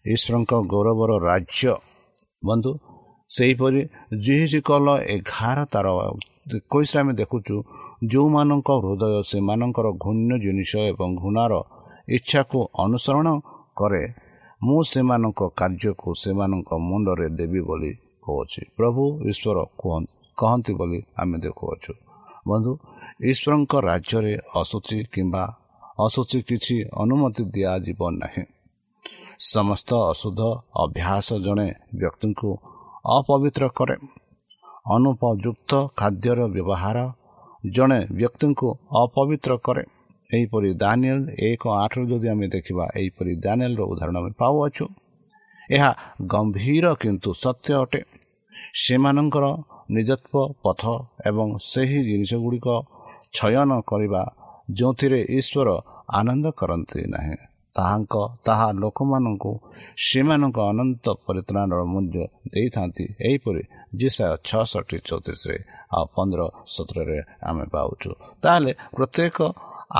ଈଶ୍ୱରଙ୍କ 0.06 0.52
ଗୌରବର 0.72 1.10
ରାଜ୍ୟ 1.28 1.70
ବନ୍ଧୁ 2.42 2.70
ସେହିପରି 3.30 3.80
ଜିହିଜି 4.24 4.60
କଲ 4.68 4.86
ଏଗାର 5.14 5.58
ତାର 5.72 5.86
ଏକୋଇଶରେ 6.56 6.98
ଆମେ 7.02 7.12
ଦେଖୁଛୁ 7.20 7.54
ଯେଉଁମାନଙ୍କ 8.10 8.68
ହୃଦୟ 8.82 9.14
ସେମାନଙ୍କର 9.30 9.86
ଘୂଣ୍ୟ 10.04 10.32
ଜିନିଷ 10.44 10.72
ଏବଂ 10.92 11.10
ଘୃଣାର 11.20 11.52
ଇଚ୍ଛାକୁ 12.08 12.58
ଅନୁସରଣ 12.84 13.26
କରେ 13.76 14.02
ମୁଁ 14.60 14.80
ସେମାନଙ୍କ 14.90 15.40
କାର୍ଯ୍ୟକୁ 15.60 16.08
ସେମାନଙ୍କ 16.22 16.70
ମୁଣ୍ଡରେ 16.88 17.26
ଦେବି 17.38 17.60
ବୋଲି 17.68 17.92
କହୁଅଛି। 18.24 18.62
ପ୍ରଭୁ 18.76 19.02
ଈଶ୍ୱର 19.30 19.58
କହନ୍ତି 20.38 20.72
ବୋଲି 20.78 21.00
ଆମେ 21.16 21.36
ଦେଖୁଅଛୁ। 21.44 21.92
ବନ୍ଧୁ 22.48 22.72
ଈଶ୍ୱରଙ୍କ 23.30 23.72
ରାଜ୍ୟରେ 23.88 24.34
ଅଶୁଚି 24.60 24.98
କିମ୍ବା 25.12 25.44
ଅଶୁଚି 26.04 26.38
କିଛି 26.48 26.76
ଅନୁମତି 27.02 27.42
ଦିଆଯିବ 27.54 28.00
ନାହିଁ। 28.20 28.44
ସମସ୍ତ 29.52 29.90
ଅଶୁଦ୍ଧ 30.12 30.40
ଅଭ୍ୟାସ 30.84 31.28
ଜଣେ 31.46 31.68
ବ୍ୟକ୍ତିଙ୍କୁ 31.94 32.50
ଅପବିତ୍ର 33.06 33.64
କରେ 33.78 33.96
ଅନୁପଯୁକ୍ତ 34.86 35.72
ଖାଦ୍ୟର 35.96 36.40
ବ୍ୟବହାର 36.54 36.98
ଜଣେ 37.64 38.00
ବ୍ୟକ୍ତିଙ୍କୁ 38.18 38.68
ଅପବିତ୍ର 39.02 39.52
କରେ 39.66 39.84
ଏହିପରି 40.30 40.70
ଦାନିଏଲ 40.74 41.20
ଏକ 41.48 41.62
ଆଠରୁ 41.82 42.04
ଯଦି 42.10 42.28
ଆମେ 42.28 42.46
ଦେଖିବା 42.48 42.84
ଏହିପରି 43.00 43.32
ଦାନିଏଲର 43.36 43.82
ଉଦାହରଣ 43.92 44.16
ଆମେ 44.16 44.30
ପାଉଅଛୁ। 44.38 44.86
ଏହା 45.70 45.90
ଗମ୍ଭୀର 46.26 46.86
କିନ୍ତୁ 46.94 47.30
ସତ୍ୟ 47.42 47.70
ଅଟେ। 47.82 48.00
ସେମାନଙ୍କର 48.74 49.44
ନିଜତ୍ୱ 49.90 50.52
ପଥ 50.62 50.82
ଏବଂ 51.26 51.48
ସେହି 51.62 52.00
ଜିନିଷ 52.08 52.32
ଗୁଡ଼ିକ 52.34 52.68
ଛୟନ 53.36 53.70
କରିବା 53.90 54.22
ଯେଉଁଥିରେ 54.76 55.20
ଈଶ୍ୱର 55.38 55.68
ଆନନ୍ଦ 56.18 56.46
କରନ୍ତି 56.50 57.00
ନାହିଁ। 57.06 57.36
ତାହାଙ୍କ 57.76 58.14
ତାହା 58.46 58.68
ଲୋକମାନଙ୍କୁ 58.82 59.52
ସେମାନଙ୍କ 60.06 60.58
ଅନନ୍ତ 60.70 61.04
ପରିତ୍ରାଣର 61.26 61.80
ମୂଲ୍ୟ 61.92 62.22
ଦେଇଥାନ୍ତି। 62.52 63.04
ଏହିପରି 63.28 63.62
ଜିସା 64.00 64.26
ଛଅଷଠି 64.48 64.96
ଚଉତିରିଶରେ 65.08 65.58
ଆଉ 65.96 66.04
ପନ୍ଦର 66.14 66.40
ସତରରେ 66.74 67.18
ଆମେ 67.48 67.64
ପାଉଛୁ। 67.74 68.10
ତାହେଲେ 68.42 68.72
ପ୍ରତ୍ୟେକ 68.96 69.38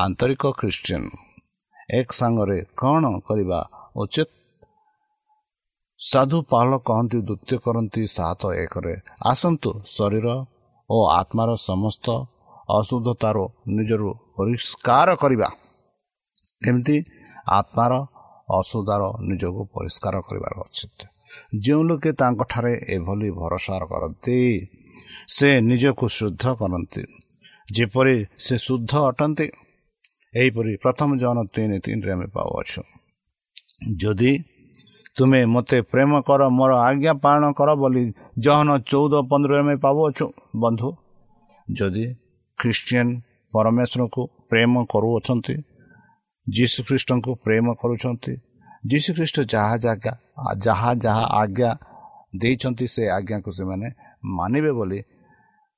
ଆନ୍ତରିକ 0.05 0.43
ଖ୍ରୀଷ୍ଟିଆନ 0.61 1.05
ଏକ 1.91 2.09
ସାଙ୍ଗରେ 2.13 2.59
କ'ଣ 2.81 3.05
କରିବା? 3.29 3.61
ଉଚିତ? 3.97 4.29
ସାଧୁ 6.01 6.39
ପାଲ 6.53 6.71
କହନ୍ତି 6.89 7.19
ଦ୍ୱିତୀୟ 7.29 7.57
କରନ୍ତି 7.65 8.03
ସାତ 8.17 8.43
ଏକରେ 8.63 8.95
ଆସନ୍ତୁ। 9.31 9.71
ଶରୀର 9.97 10.27
ଓ 10.91 10.97
ଆତ୍ମାର 11.21 11.51
ସମସ୍ତ 11.69 12.07
ଅଶୁଦ୍ଧତାର 12.79 13.37
ନିଜରୁ 13.77 14.09
ପରିଷ୍କାର 14.37 15.09
କରିବା। 15.23 15.49
କେମିତି 16.63 16.97
ଆତ୍ମାର 17.49 17.93
ଅସୁଧାର 18.51 19.03
ନିଜକୁ 19.21 19.61
ପରିଷ୍କାର 19.75 20.15
କରିବାର 20.27 20.55
ଅଛି 20.61 20.87
ଯେଉଁ 21.61 21.83
ଲୋକେ 21.83 22.11
ତାଙ୍କଠାରେ 22.13 22.73
ଏଭଳି 22.89 23.29
ଭରସା 23.31 23.77
କରନ୍ତି 23.93 24.39
ସେ 25.29 25.49
ନିଜକୁ 25.61 26.07
ଶୁଦ୍ଧ 26.09 26.45
କରନ୍ତି। 26.61 27.03
ଯେପରି 27.69 28.17
ସେ 28.39 28.55
ଶୁଦ୍ଧ 28.59 28.93
ଅଟନ୍ତି 29.11 29.47
ଏହିପରି 30.37 30.73
ପ୍ରଥମ 30.77 31.09
ଜନ 31.17 31.37
ତିନି 31.55 31.79
ତିନିରେ 31.85 32.13
ଆମେ 32.13 32.27
ପାଉଅଛୁ। 32.27 32.83
ଯଦି 33.97 34.33
ତୁମେ 35.17 35.41
ମୋତେ 35.47 35.79
ପ୍ରେମ 35.83 36.13
କର 36.29 36.43
ମୋର 36.49 36.73
ଆଜ୍ଞା 36.89 37.13
ପାଳନ 37.25 37.45
କର 37.59 37.71
ବୋଲି 37.75 38.05
ଜହନ 38.39 38.69
ଚଉଦ 38.91 39.15
ପନ୍ଦରରେ 39.31 39.59
ଆମେ 39.59 39.77
ପାଉଅଛୁ 39.77 40.27
ବନ୍ଧୁ 40.57 40.89
ଯଦି 41.69 42.05
ଖ୍ରୀଷ୍ଟିଆନ 42.59 43.09
ପରମେଶ୍ୱରକୁ 43.53 44.23
ପ୍ରେମ 44.51 44.73
କରୁଅଛନ୍ତି 44.93 45.55
ଯୀଶୁଖ୍ରୀଷ୍ଟଙ୍କୁ 46.47 47.31
ପ୍ରେମ 47.45 47.67
କରୁଛନ୍ତି। 47.83 48.35
ଯୀଶୁଖ୍ରୀଷ୍ଟ 48.87 49.37
ଯାହା 49.53 49.77
ଜାଗା 49.85 50.13
ଯାହା 50.67 50.91
ଯାହା 51.05 51.25
ଆଜ୍ଞା 51.43 51.71
ଦେଇଛନ୍ତି 52.41 52.87
ସେ 52.95 53.03
ଆଜ୍ଞାକୁ 53.19 53.51
ସେମାନେ 53.59 53.89
ମାନିବେ 54.37 54.73
ବୋଲି 54.79 55.01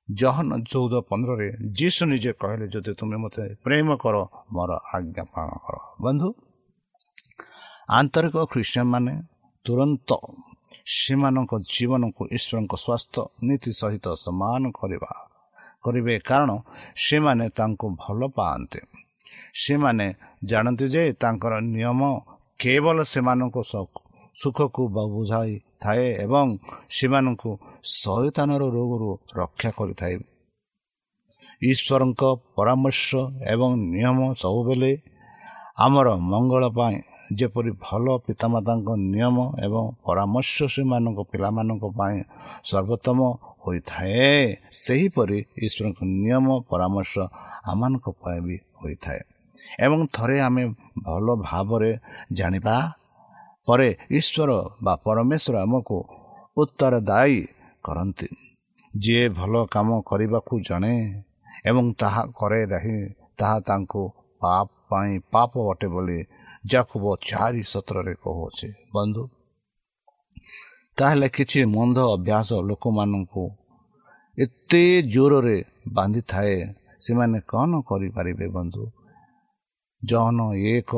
ଜହନ 0.09 0.49
ଚଉଦ 0.71 0.93
ପନ୍ଦରରେ 1.09 1.47
ଯୀଶୁ 1.77 2.01
ନିଜେ 2.11 2.31
କହିଲେ 2.41 2.65
ଯଦି 2.73 2.91
ତୁମେ 2.99 3.17
ମୋତେ 3.23 3.43
ପ୍ରେମ 3.65 3.87
କର 4.03 4.15
ମୋର 4.53 4.71
ଆଜ୍ଞା 4.95 5.23
ପାଳନ 5.33 5.51
କର। 5.65 5.75
ବନ୍ଧୁ 6.05 6.27
ଆନ୍ତରିକ 7.89 8.35
ଖ୍ରୀଷ୍ଟିଆନ 8.51 8.87
ମାନେ 8.93 9.13
ତୁରନ୍ତ 9.65 10.09
ସେମାନଙ୍କ 10.97 11.51
ଜୀବନକୁ 11.73 12.21
ଈଶ୍ୱରଙ୍କ 12.37 12.73
ସ୍ୱାସ୍ଥ୍ୟ 12.83 13.21
ନୀତି 13.47 13.71
ସହିତ 13.81 14.05
ସମାନ 14.25 14.63
କରିବା 14.79 15.11
କରିବେ। 15.83 16.15
କାରଣ 16.29 16.49
ସେମାନେ 17.05 17.45
ତାଙ୍କୁ 17.57 17.87
ଭଲ 18.03 18.19
ପାଆନ୍ତି। 18.37 18.81
ସେମାନେ 19.63 20.07
ଜାଣନ୍ତି 20.49 20.85
ଯେ 20.93 21.03
ତାଙ୍କର 21.21 21.53
ନିୟମ 21.73 22.01
କେବଳ 22.59 22.97
ସେମାନଙ୍କ 23.13 23.57
ସୁଖକୁ 24.35 24.83
ବୁଝାଇ 24.95 25.53
ଥାଏ 25.83 26.07
ଏବଂ 26.25 26.47
ସେମାନଙ୍କୁ 26.97 27.51
ଶୈତାନର 27.93 28.61
ରୋଗରୁ 28.75 29.09
ରକ୍ଷା 29.39 29.69
କରିଥାଏ। 29.77 30.15
ଈଶ୍ୱରଙ୍କ 31.61 32.21
ପରାମର୍ଶ 32.55 33.09
ଏବଂ 33.53 33.69
ନିୟମ 33.93 34.17
ସବୁବେଳେ 34.41 34.91
ଆମର 35.85 36.07
ମଙ୍ଗଳ 36.31 36.63
ପାଇଁ। 36.77 36.97
ଯେପରି 37.39 37.71
ଭଲ 37.85 38.05
ପିତାମାତାଙ୍କ 38.25 38.89
ନିୟମ 39.13 39.37
ଏବଂ 39.65 39.83
ପରାମର୍ଶ 40.05 40.55
ସେମାନଙ୍କ 40.75 41.19
ପିଲାମାନଙ୍କ 41.31 41.83
ପାଇଁ 41.97 42.17
ସର୍ବୋତ୍ତମ 42.69 43.19
ହୋଇଥାଏ। 43.69 44.27
ସେହିପରି 44.83 45.39
ଈଶ୍ୱରଙ୍କ 45.65 45.99
ନିୟମ 46.15 46.47
ପରାମର୍ଶ 46.69 47.13
ଆମମାନଙ୍କ 47.71 48.05
ପାଇଁ 48.21 48.39
ବି 48.45 48.57
ହୋଇଥାଏ। 48.81 49.21
ଏବଂ 49.85 49.99
ଥରେ 50.15 50.37
ଆମେ 50.39 50.63
ଭଲ 51.05 51.27
ଭାବରେ 51.47 51.91
ଜାଣିବା 52.37 52.75
ପରେ 53.67 53.89
ଈଶ୍ୱର 54.19 54.49
ବା 54.83 54.93
ପରମେଶ୍ୱର 55.05 55.55
ଆମକୁ 55.65 55.97
ଉତ୍ତରଦାୟୀ 56.57 57.37
କରନ୍ତି। 57.85 58.27
ଯିଏ 58.97 59.25
ଭଲ 59.29 59.53
କାମ 59.73 59.89
କରିବାକୁ 60.09 60.53
ଜଣେ 60.67 60.95
ଏବଂ 61.69 61.85
ତାହା 62.01 62.23
କରେ 62.37 62.61
ନାହିଁ 62.73 62.99
ତାହା 63.39 63.57
ତାଙ୍କୁ 63.67 64.03
ପାପ 64.41 64.67
ପାଇଁ 64.89 65.13
ପାପ 65.33 65.51
ଅଟେ 65.71 65.87
ବୋଲି 65.93 66.19
ଯାକୁ 66.65 66.95
ଚାରି 67.29 67.61
ସତ୍ରରେ 67.63 68.13
କହୁଅଛି। 68.23 68.67
ବନ୍ଧୁ 68.95 69.23
ତାହେଲେ 70.97 71.27
କିଛି 71.35 71.59
ମନ୍ଦ 71.75 71.97
ଅଭ୍ୟାସ 72.15 72.49
ଲୋକମାନଙ୍କୁ 72.69 73.43
ଏତେ 74.39 74.83
ଜୋରରେ 75.13 75.57
ବାନ୍ଧିଥାଏ 75.93 76.55
ସେମାନେ 77.01 77.39
କ'ଣ 77.47 77.71
କରିପାରିବେ 77.81 78.47
ବନ୍ଧୁ? 78.47 78.83
ଜହନ 80.01 80.39
ଏକ 80.75 80.91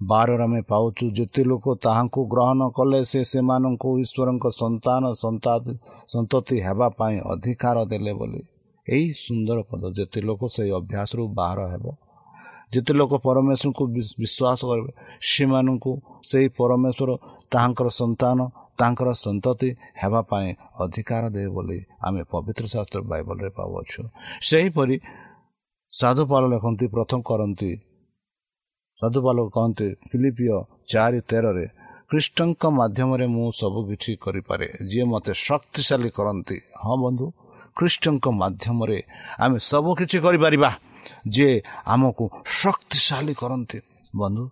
ବାରରେ 0.00 0.44
ଆମେ 0.44 0.60
ପାଉଛୁ 0.62 1.04
ଯେତେ 1.18 1.42
ଲୋକ 1.44 1.66
ତାହାଙ୍କୁ 1.84 2.20
ଗ୍ରହଣ 2.32 2.60
କଲେ 2.76 3.00
ସେ 3.04 3.20
ସେମାନଙ୍କୁ 3.24 3.88
ଈଶ୍ୱରଙ୍କ 4.04 4.44
ସନ୍ତାନ 4.62 5.02
ସନ୍ତତି 6.12 6.56
ହେବା 6.66 6.88
ପାଇଁ 6.98 7.16
ଅଧିକାର 7.32 7.76
ଦେଲେ 7.90 8.12
ବୋଲି। 8.12 8.42
ଏହି 8.86 9.06
ସୁନ୍ଦର 9.24 9.58
ପଦ 9.70 9.82
ଯେତେ 9.98 10.20
ଲୋକ 10.28 10.40
ସେଇ 10.54 10.70
ଅଭ୍ୟାସରୁ 10.80 11.22
ବାହାର 11.38 11.60
ହେବ। 11.72 11.84
ଯେତେ 12.74 12.92
ଲୋକ 13.00 13.12
ପରମେଶ୍ୱରଙ୍କୁ 13.26 13.84
ବିଶ୍ୱାସ 14.20 14.60
କରିବେ 14.70 14.92
ସେମାନଙ୍କୁ 15.30 15.92
ସେହି 16.30 16.48
ପରମେଶ୍ୱର 16.58 17.10
ତାହାଙ୍କର 17.52 17.88
ସନ୍ତାନ 18.00 18.38
ତାଙ୍କର 18.82 19.08
ସନ୍ତତି 19.24 19.68
ହେବା 20.00 20.20
ପାଇଁ 20.30 20.48
ଅଧିକାର 20.84 21.24
ଦେବେ 21.34 21.50
ବୋଲି 21.56 21.78
ଆମେ 22.06 22.22
ପବିତ୍ର 22.32 22.64
ଶାସ୍ତ୍ର 22.74 23.00
ବାଇବଲରେ 23.10 23.50
ପାଉଅଛୁ। 23.58 24.00
ସେହିପରି 24.48 24.96
ସାଧୁପାଲ 25.92 26.42
ଲେଖନ୍ତି 26.52 26.86
ପ୍ରଥମ 26.94 27.20
କରନ୍ତି 27.30 27.70
ସାଧୁପାଲ 29.00 29.38
କହନ୍ତି 29.56 29.86
ଫିଲିପିଓ 30.08 30.58
ଚାରି 30.92 31.20
ତେରରେ 31.30 31.66
ଖ୍ରୀଷ୍ଟଙ୍କ 32.10 32.62
ମାଧ୍ୟମରେ 32.78 33.26
ମୁଁ 33.34 33.48
ସବୁକିଛି 33.60 34.12
କରିପାରେ 34.24 34.66
ଯିଏ 34.90 35.04
ମୋତେ 35.12 35.32
ଶକ୍ତିଶାଳୀ 35.46 36.10
କରନ୍ତି। 36.18 36.56
ହଁ 36.82 36.94
ବନ୍ଧୁ 37.04 37.26
ଖ୍ରୀଷ୍ଟଙ୍କ 37.76 38.26
ମାଧ୍ୟମରେ 38.42 38.98
ଆମେ 39.42 39.58
ସବୁକିଛି 39.70 40.18
କରିପାରିବା 40.24 40.70
ଯିଏ 41.34 41.54
ଆମକୁ 41.92 42.24
ଶକ୍ତିଶାଳୀ 42.60 43.34
କରନ୍ତି। 43.42 43.78
ବନ୍ଧୁ 44.14 44.44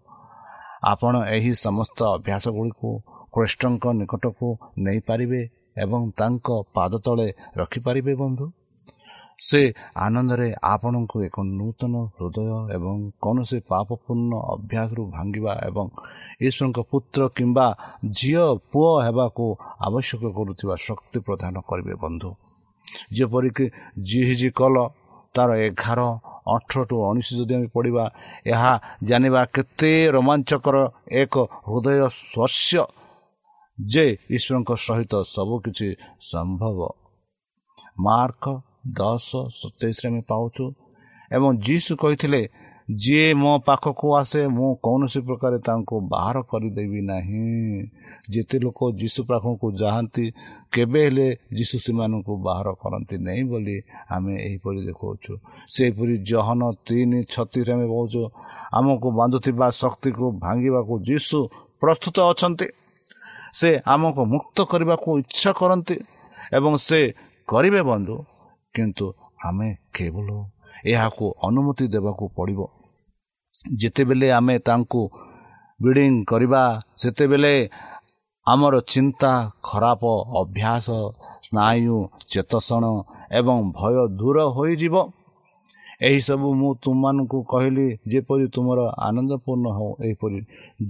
ଆପଣ 0.93 1.15
ଏହି 1.37 1.53
ସମସ୍ତ 1.67 1.99
ଅଭ୍ୟାସ 2.17 2.45
ଗୁଡ଼ିକୁ 2.57 2.91
ଖ୍ରୀଷ୍ଟଙ୍କ 3.35 3.85
ନିକଟକୁ 3.99 4.49
ନେଇପାରିବେ 4.85 5.41
ଏବଂ 5.85 6.01
ତାଙ୍କ 6.19 6.49
ପାଦ 6.77 6.93
ତଳେ 7.05 7.29
ରଖିପାରିବେ 7.57 8.13
ବନ୍ଧୁ? 8.23 8.47
ସେ 9.41 9.61
ଆନନ୍ଦରେ 9.97 10.49
ଆପଣଙ୍କୁ 10.75 11.17
ଏକ 11.27 11.37
ନୂତନ 11.59 11.95
ହୃଦୟ 12.17 12.49
ଏବଂ 12.77 12.97
କୌଣସି 13.25 13.59
ପାପପୂର୍ଣ୍ଣ 13.71 14.33
ଅଭ୍ୟାସରୁ 14.55 15.03
ଭାଙ୍ଗିବା 15.15 15.53
ଏବଂ 15.69 15.87
ଈଶ୍ୱରଙ୍କ 16.47 16.79
ପୁତ୍ର 16.91 17.21
କିମ୍ବା 17.37 17.67
ଝିଅ 18.19 18.45
ପୁଅ 18.73 18.91
ହେବାକୁ 19.07 19.45
ଆବଶ୍ୟକ 19.87 20.23
କରୁଥିବା 20.37 20.75
ଶକ୍ତି 20.87 21.19
ପ୍ରଦାନ 21.27 21.55
କରିବେ 21.69 21.95
ବନ୍ଧୁ। 22.05 22.31
ଯେପରିକି 23.17 23.65
ଜି 24.07 24.51
କଲ 24.61 24.77
ତା'ର 25.35 25.51
ଏଗାର 25.67 26.01
ଅଠର 26.55 26.81
ଟୁ 26.91 26.95
ଉଣେଇଶ 27.09 27.29
ଯଦି 27.39 27.55
ଆମେ 27.57 27.69
ପଢ଼ିବା 27.77 28.05
ଏହା 28.53 28.73
ଜାଣିବା 29.09 29.43
କେତେ 29.55 29.93
ରୋମାଞ୍ଚକର 30.15 30.77
ଏକ 31.23 31.35
ହୃଦୟ 31.69 31.99
ସ୍ୱସ୍ୟ 32.31 32.83
ଯେ 33.87 34.07
ଈଶ୍ୱରଙ୍କ 34.31 34.71
ସହିତ 34.77 35.13
ସବୁକିଛି 35.27 35.89
ସମ୍ଭବ 36.21 36.79
ମାର୍କ 38.07 38.45
ଦଶ 38.97 39.29
ସତେଇଶରେ 39.51 40.07
ଆମେ 40.11 40.23
ପାଉଛୁ 40.31 40.65
ଏବଂ 41.31 41.51
ଯିଶୁ 41.67 41.93
କହିଥିଲେ 41.97 42.43
ଯିଏ 42.91 43.35
ମୋ 43.35 43.53
ପାଖକୁ 43.63 44.07
ଆସେ 44.19 44.41
ମୁଁ 44.51 44.71
କୌଣସି 44.83 45.21
ପ୍ରକାର 45.23 45.53
ତାଙ୍କୁ 45.63 45.97
ବାହାର 46.11 46.37
କରିଦେବି 46.43 47.01
ନାହିଁ। 47.07 47.47
ଯେତେ 48.31 48.57
ଲୋକ 48.59 48.81
ଯୀଶୁ 49.01 49.21
ପାଖକୁ 49.31 49.67
ଯାଆନ୍ତି 49.73 50.25
କେବେ 50.73 51.01
ହେଲେ 51.07 51.29
ଯୀଶୁ 51.55 51.77
ସେମାନଙ୍କୁ 51.85 52.35
ବାହାର 52.47 52.69
କରନ୍ତି 52.83 53.17
ନାହିଁ 53.27 53.45
ବୋଲି 53.51 53.77
ଆମେ 54.11 54.35
ଏହିପରି 54.47 54.81
ଦେଖାଉଛୁ। 54.89 55.33
ସେହିପରି 55.71 56.15
ଜହନ 56.31 56.61
ତିନି 56.87 57.21
ଛତିଶରେ 57.31 57.73
ଆମେ 57.75 57.87
କହୁଛୁ 57.95 58.21
ଆମକୁ 58.79 59.09
ବାନ୍ଧୁଥିବା 59.19 59.67
ଶକ୍ତିକୁ 59.83 60.27
ଭାଙ୍ଗିବାକୁ 60.45 60.95
ଯୀଶୁ 61.09 61.39
ପ୍ରସ୍ତୁତ 61.83 62.17
ଅଛନ୍ତି। 62.33 62.67
ସେ 63.55 63.71
ଆମକୁ 63.93 64.23
ମୁକ୍ତ 64.35 64.57
କରିବାକୁ 64.73 65.09
ଇଚ୍ଛା 65.23 65.51
କରନ୍ତି 65.61 65.97
ଏବଂ 66.57 66.73
ସେ 66.89 67.01
କରିବେ 67.49 67.81
ବନ୍ଧୁ 67.91 68.17
କିନ୍ତୁ 68.75 69.07
ଆମେ 69.47 69.69
କେବଳ 69.95 70.29
ଏହାକୁ 70.93 71.27
ଅନୁମତି 71.47 71.85
ଦେବାକୁ 71.95 72.25
ପଡ଼ିବ। 72.37 72.61
ଯେତେବେଳେ 73.81 74.29
ଆମେ 74.39 74.57
ତାଙ୍କୁ 74.69 75.01
ବ୍ରିଡ଼ିଂ 75.81 76.15
କରିବା 76.31 76.63
ସେତେବେଳେ 77.03 77.55
ଆମର 78.47 78.75
ଚିନ୍ତା 78.93 79.33
ଖରାପ 79.63 80.03
ଅଭ୍ୟାସ 80.41 80.87
ସ୍ନାୟୁ 81.47 81.97
ଚେତସଣ 82.33 82.85
ଏବଂ 83.39 83.57
ଭୟ 83.79 83.95
ଦୂର 84.19 84.37
ହୋଇଯିବ। 84.57 84.95
ଏହିସବୁ 86.01 86.49
ମୁଁ 86.61 86.71
ତୁମମାନଙ୍କୁ 86.83 87.39
କହିଲି 87.53 87.87
ଯେପରି 88.11 88.47
ତୁମର 88.55 88.81
ଆନନ୍ଦପୂର୍ଣ୍ଣ 89.09 89.67
ହେଉ 89.79 89.91
ଏହିପରି 90.07 90.39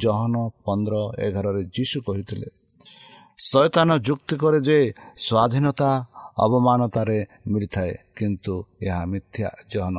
ଜହନ 0.02 0.34
ପନ୍ଦର 0.64 0.94
ଏଗାରରେ 1.26 1.62
ଯୀଶୁ 1.76 1.98
କହିଥିଲେ। 2.06 2.48
ଶୟତାନ 3.40 3.88
ଯୁକ୍ତି 4.06 4.34
କରେ 4.42 4.58
ଯେ 4.68 4.78
ସ୍ୱାଧୀନତା 5.26 5.90
ଅବମାନତାରେ 6.44 7.18
ମିଳିଥାଏ 7.52 7.92
କିନ୍ତୁ 8.16 8.54
ଏହା 8.86 9.02
ମିଥ୍ୟା। 9.12 9.48
ଜହନ 9.72 9.96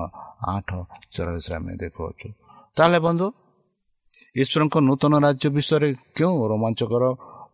ଆଠ 0.53 0.69
ଚଉରାଳିଶରେ 1.13 1.55
ଆମେ 1.59 1.73
ଦେଖାଉଛୁ 1.81 2.27
ତାହେଲେ 2.77 2.99
ବନ୍ଧୁ 3.07 3.27
ଈଶ୍ୱରଙ୍କ 4.41 4.75
ନୂତନ 4.87 5.13
ରାଜ୍ୟ 5.25 5.47
ବିଷୟରେ 5.55 5.89
କେଉଁ 6.17 6.37
ରୋମାଞ୍ଚକର 6.51 7.03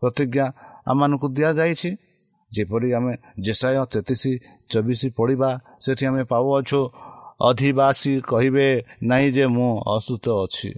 ପ୍ରତିଜ୍ଞା 0.00 0.46
ଆମମାନଙ୍କୁ 0.90 1.26
ଦିଆଯାଇଛି? 1.36 1.90
ଯେପରି 2.52 2.88
ଆମେ 2.98 3.12
ଜେସାୟ 3.44 3.76
ତେତିଶ 3.92 4.22
ଚବିଶ 4.70 5.00
ପଢ଼ିବା 5.18 5.50
ସେଠି 5.84 6.04
ଆମେ 6.10 6.22
ପାଉଅଛୁ 6.32 6.80
ଅଧିବାସୀ 7.40 8.12
କହିବେ 8.20 8.68
ନାହିଁ 9.02 9.28
ଯେ 9.32 9.46
ମୁଁ 9.46 9.70
ଅସୁସ୍ଥ 9.96 10.26
ଅଛି। 10.44 10.70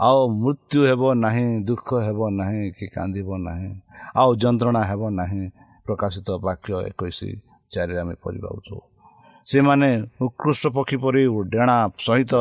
ଆଉ 0.00 0.20
ମୃତ୍ୟୁ 0.42 0.80
ହେବ 0.86 1.02
ନାହିଁ 1.14 1.46
ଦୁଃଖ 1.64 1.88
ହେବ 2.06 2.20
ନାହିଁ 2.30 2.62
କି 2.70 2.86
କାନ୍ଦିବ 2.86 3.28
ନାହିଁ 3.38 3.70
ଆଉ 4.16 4.30
ଯନ୍ତ୍ରଣା 4.36 4.82
ହେବ 4.82 5.02
ନାହିଁ। 5.10 5.44
ପ୍ରକାଶିତ 5.86 6.28
ବାକ୍ୟ 6.46 6.70
ଏକୋଇଶ 6.88 7.18
ଚାରିରେ 7.70 8.00
ଆମେ 8.00 8.14
ପଢ଼ିପାରୁଛୁ 8.22 8.76
ସେମାନେ 9.46 9.90
ଉତ୍କୃଷ୍ଟ 10.22 10.64
ପକ୍ଷୀ 10.66 10.96
ପରି 10.96 11.22
ଡେଣା 11.52 11.78
ସହିତ 11.98 12.34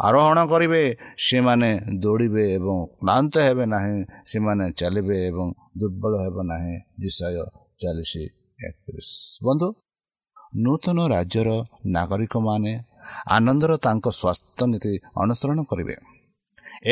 ଆରୋହଣ 0.00 0.38
କରିବେ। 0.46 0.82
ସେମାନେ 1.18 1.70
ଦୌଡ଼ିବେ 1.98 2.44
ଏବଂ 2.54 2.76
କ୍ଳାନ୍ତ 3.00 3.34
ହେବେ 3.38 3.64
ନାହିଁ। 3.66 3.98
ସେମାନେ 4.26 4.64
ଚାଲିବେ 4.72 5.16
ଏବଂ 5.26 5.46
ଦୁର୍ବଳ 5.78 6.12
ହେବ 6.24 6.36
ନାହିଁ। 6.42 6.74
ବିଷୟ 7.00 7.46
ଚାଲିଶ 7.82 8.12
ଏକତିରିଶ। 8.66 9.10
ବନ୍ଧୁ 9.44 9.68
ନୂତନ 10.52 10.98
ରାଜ୍ୟର 11.14 11.48
ନାଗରିକମାନେ 11.96 12.72
ଆନନ୍ଦର 13.36 13.72
ତାଙ୍କ 13.84 14.06
ସ୍ୱାସ୍ଥ୍ୟ 14.20 14.64
ନୀତି 14.72 14.92
ଅନୁସରଣ 15.22 15.58
କରିବେ 15.70 15.94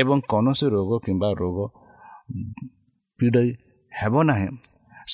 ଏବଂ 0.00 0.16
କୌଣସି 0.32 0.66
ରୋଗ 0.74 0.90
କିମ୍ବା 1.04 1.28
ରୋଗ 1.42 1.58
ପୀଡ଼ାଇ 3.18 3.50
ହେବ 3.92 4.14
ନାହିଁ। 4.30 4.48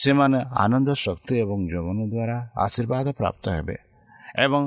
ସେମାନେ 0.00 0.38
ଆନନ୍ଦ 0.62 0.88
ଶକ୍ତି 1.04 1.34
ଏବଂ 1.44 1.58
ଯୌବନ 1.72 1.98
ଦ୍ୱାରା 2.12 2.36
ଆଶୀର୍ବାଦ 2.64 3.06
ପ୍ରାପ୍ତ 3.20 3.44
ହେବେ 3.56 3.76
ଏବଂ 4.44 4.62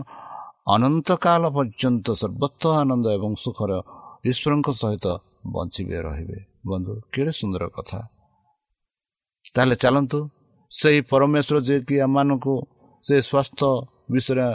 ଅନନ୍ତକାଳ 0.76 1.44
ପର୍ଯ୍ୟନ୍ତ 1.56 2.08
ସର୍ବତ 2.22 2.62
ଆନନ୍ଦ 2.82 3.06
ଏବଂ 3.18 3.32
ସୁଖର 3.44 3.72
ଈଶ୍ୱରଙ୍କ 4.30 4.68
ସହିତ 4.82 5.06
ବଞ୍ଚିବେ 5.54 5.98
ରହିବେ। 6.06 6.40
ବନ୍ଧୁ 6.70 6.94
କେଡ଼େ 7.14 7.32
ସୁନ୍ଦର 7.40 7.64
କଥା। 7.76 8.00
ତାହେଲେ 9.56 9.76
ଚାଲନ୍ତୁ 9.84 10.20
ସେହି 10.72 11.00
ପରମେଶ୍ୱର 11.12 11.58
ଯିଏକି 11.68 11.96
ଆମମାନଙ୍କୁ 12.06 12.54
ସେ 13.06 13.16
ସ୍ୱାସ୍ଥ୍ୟ 13.30 13.70
ବିଷୟରେ 14.14 14.48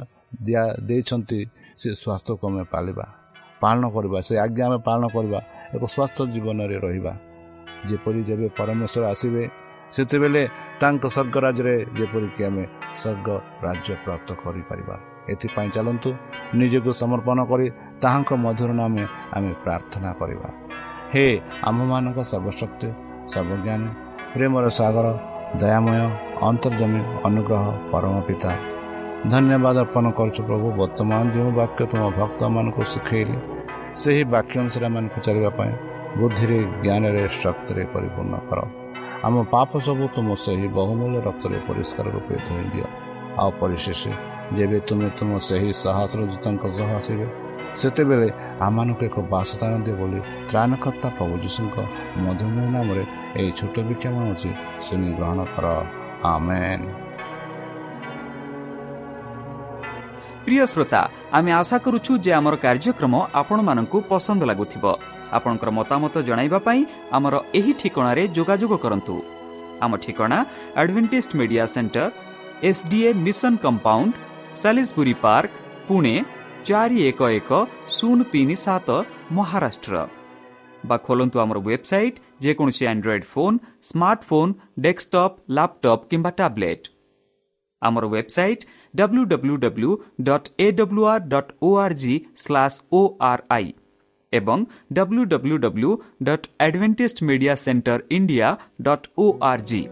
ଦିଆ 0.46 0.62
ଦେଇଛନ୍ତି 0.88 1.40
ସେ 1.80 1.88
ସ୍ୱାସ୍ଥ୍ୟକୁ 2.02 2.44
ଆମେ 2.50 2.64
ପାଳିବା 2.74 3.06
ପାଳନ 3.62 3.82
କରିବା 3.94 4.18
ସେ 4.28 4.34
ଆଜ୍ଞା 4.44 4.64
ଆମେ 4.68 4.78
ପାଳନ 4.88 5.04
କରିବା 5.14 5.40
ଏକ 5.74 5.82
ସ୍ୱାସ୍ଥ୍ୟ 5.94 6.22
ଜୀବନରେ 6.34 6.76
ରହିବା। 6.84 7.12
ଯେପରି 7.88 8.20
ଯେବେ 8.28 8.46
ପରମେଶ୍ୱର 8.58 9.02
ଆସିବେ 9.12 9.42
ସେତେବେଳେ 9.94 10.42
ତାଙ୍କ 10.80 11.04
ସ୍ୱର୍ଗ 11.14 11.34
ରାଜ୍ୟରେ 11.44 11.74
ଯେପରିକି 11.98 12.40
ଆମେ 12.48 12.64
ସ୍ୱର୍ଗ 13.00 13.28
ରାଜ୍ୟ 13.66 13.90
ପ୍ରାପ୍ତ 14.04 14.28
କରିପାରିବା। 14.42 14.96
ଏଥିପାଇଁ 15.32 15.68
ଚାଲନ୍ତୁ 15.76 16.10
ନିଜକୁ 16.60 16.90
ସମର୍ପଣ 17.02 17.38
କରି 17.50 17.66
ତାହାଙ୍କ 18.02 18.30
ମଧୁର 18.44 18.70
ନାମେ 18.80 19.04
ଆମେ 19.36 19.50
ପ୍ରାର୍ଥନା 19.64 20.10
କରିବା। 20.20 20.48
ହେ 21.12 21.24
ଆମମାନଙ୍କ 21.68 22.18
ସର୍ବଶକ୍ତି 22.30 22.88
ସର୍ବଜ୍ଞାନୀ 23.32 23.90
ପ୍ରେମର 24.34 24.64
ସାଗର 24.78 25.06
ଦୟାମୟ 25.60 26.00
ଅନ୍ତର୍ଜମୀ 26.42 27.00
ଅନୁଗ୍ରହ 27.24 27.64
ପରମ 27.92 28.14
ପିତା 28.28 28.52
ଧନ୍ୟବାଦ 29.32 29.76
ଅର୍ପଣ 29.84 30.04
କରୁଛୁ 30.18 30.40
ପ୍ରଭୁ 30.48 30.66
ବର୍ତ୍ତମାନ 30.80 31.22
ଯେଉଁ 31.34 31.50
ବାକ୍ୟ 31.60 31.80
ତୁମ 31.90 32.02
ଭକ୍ତମାନଙ୍କୁ 32.18 32.82
ଶିଖେଇଲେ 32.92 33.36
ସେହି 34.00 34.22
ବାକ୍ୟ 34.34 34.54
ଅନୁସାରେ 34.62 34.86
ଏମାନଙ୍କୁ 34.88 35.18
ଚାଲିବା 35.26 35.50
ପାଇଁ 35.58 35.72
ବୁଦ୍ଧିରେ 36.18 36.58
ଜ୍ଞାନରେ 36.82 37.22
ଶକ୍ତିରେ 37.36 37.82
ପରିପୂର୍ଣ୍ଣ 37.94 38.34
କର 38.48 38.58
ଆମ 39.24 39.34
ପାପ 39.54 39.70
ସବୁ 39.86 40.04
ତୁମ 40.14 40.28
ସେହି 40.44 40.66
ବହୁମୂଲ୍ୟ 40.78 41.18
ରକ୍ତରେ 41.28 41.56
ପରିଷ୍କାର 41.68 42.06
ରୂପେ 42.16 42.34
ଧୋଇ 42.46 42.66
ଦିଅ 42.72 42.86
ଆଉ 43.40 43.50
ପରିଶେଷ 43.60 44.02
ଯେବେ 44.56 44.78
ତୁମେ 44.88 45.08
ତୁମ 45.18 45.30
ସେହି 45.48 45.70
ସାହସର 45.82 46.20
ଦୂତଙ୍କ 46.30 46.64
ସହ 46.76 46.88
ଆସିବେ 46.98 47.26
ସେତେବେଳେ 47.80 48.28
ଆମମାନଙ୍କୁ 48.66 49.02
ଏକ 49.08 49.16
ବାସସ୍ଥାନ 49.32 49.72
ଦିଅ 49.84 49.96
ବୋଲି 50.00 50.20
ତ୍ରାଣକର୍ତ୍ତା 50.48 51.08
ପ୍ରଭୁ 51.16 51.34
ଯୀଶୁଙ୍କ 51.44 51.76
ମଧୁମୟ 52.24 52.66
ନାମରେ 52.74 53.04
ଏହି 53.38 53.50
ଛୋଟ 53.58 53.76
ବିକ୍ଷମ 53.88 54.16
ଅଛି 54.30 54.50
ଶୁଣି 54.84 55.08
ଗ୍ରହଣ 55.18 55.38
କର 55.54 55.66
प्रि 60.44 60.66
श्रोता 60.66 61.00
आम 61.38 61.48
आशा 61.58 61.78
कार्य 62.64 62.92
पसद 64.10 64.42
लाग 64.50 64.60
आप 65.38 65.48
म 65.48 66.08
जु 66.28 66.34
आम 69.82 69.96
ठिक 70.04 70.20
Adventist 70.22 71.28
media 71.36 71.66
centre 71.76 72.10
SDA 72.70 73.12
mission 73.26 73.56
compound 73.62 74.14
Salisbury 74.62 75.14
park 75.24 75.50
Pune 75.88 76.20
चारि 76.66 77.02
एक 77.08 77.22
एक 77.22 77.52
शून 77.96 78.22
तिन 78.32 78.54
सत 78.66 78.90
महाराष्ट्र 79.38 80.06
बा 80.88 80.96
खोलुबसइट 81.06 82.18
ଯେକୌଣସି 82.42 82.84
Android 82.86 83.26
phone 83.32 83.58
smartphone 83.88 84.52
desktop 84.80 85.36
laptop 85.56 86.06
କିମ୍ବା 86.10 86.30
ଟ୍ୟାବ୍ଲେଟ୍ 86.40 86.84
ଆମର 87.82 88.04
website 88.06 88.66
W 88.94 89.24
W 89.32 89.56
W 89.64 89.90
dot 90.28 90.48
A 90.58 90.66
W 90.80 91.02
R 91.12 91.24
dot 91.32 91.50
O 91.62 91.70
R 91.84 91.96
G 92.02 92.14
slash 92.36 92.78
O 92.92 93.00
R 93.30 93.42
I 93.50 93.68
ଏବଂ 94.32 94.64
W 94.92 95.24
W 95.32 95.56
W 95.64 95.90
dot 96.28 96.46
Adventist 96.66 97.22
media 97.28 97.54
centre 97.64 97.98
India 98.10 98.48
dot 98.82 99.06
O 99.18 99.26
R 99.50 99.64
G 99.70 99.82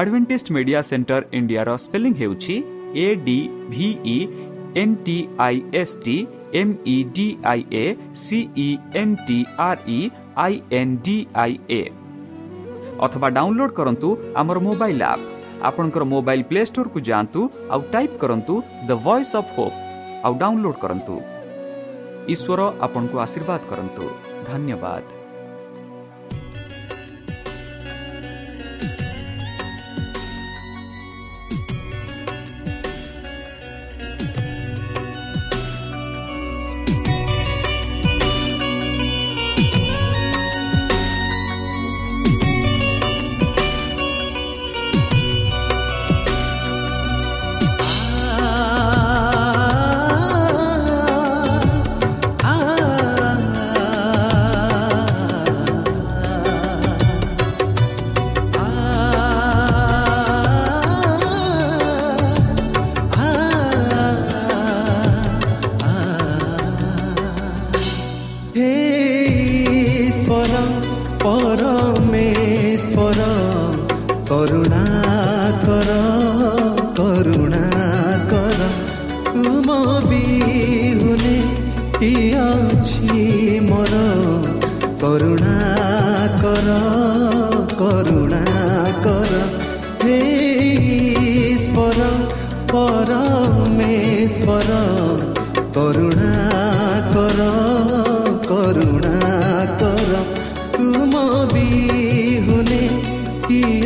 Adventist 0.00 0.52
media 0.56 0.80
centre 0.90 1.22
ଇଣ୍ଡିଆର 1.38 1.76
spelling 1.84 2.14
ହେଉଛି 2.20 2.56
A 2.96 3.06
D 3.26 3.38
V E 3.70 4.18
N 4.82 4.94
T 5.06 5.16
I 5.38 5.56
S 5.80 5.96
T 6.04 6.16
M 6.60 6.74
E 6.86 6.96
D 7.16 7.26
I 7.52 7.60
A 7.74 7.84
C E 8.22 8.68
N 9.00 9.14
T 9.26 9.38
R 9.66 9.80
E 9.88 10.00
I 10.36 10.54
N 10.78 10.94
D 11.04 11.16
I 11.42 11.52
A 11.70 11.82
ଅଥବା 13.06 13.28
download 13.36 13.74
କରନ୍ତୁ 13.78 14.08
ଆମର 14.40 14.58
mobile 14.66 15.02
app 15.04 15.24
ଆପଣଙ୍କର 15.68 16.04
mobile 16.12 16.44
play 16.50 16.62
ଷ୍ଟୋରକୁ 16.70 16.98
ଯାଆନ୍ତୁ 17.08 17.40
ଆଉ 17.72 17.80
type 17.92 18.16
କରନ୍ତୁ 18.22 18.54
the 18.88 18.90
voice 19.04 19.32
of 19.40 19.50
hope 19.56 19.76
ଆଉ 20.24 20.32
download 20.42 20.78
କରନ୍ତୁ 20.84 21.14
ଈଶ୍ୱର 22.34 22.60
ଆପଣଙ୍କୁ 22.86 23.16
ଆଶୀର୍ବାଦ 23.24 23.60
କରନ୍ତୁ 23.70 24.04
ଧନ୍ୟବାଦ 24.48 25.02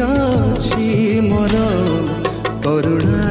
ଅଛି 0.00 0.86
ମୋର 1.22 1.62
କରୁଣା 2.64 3.27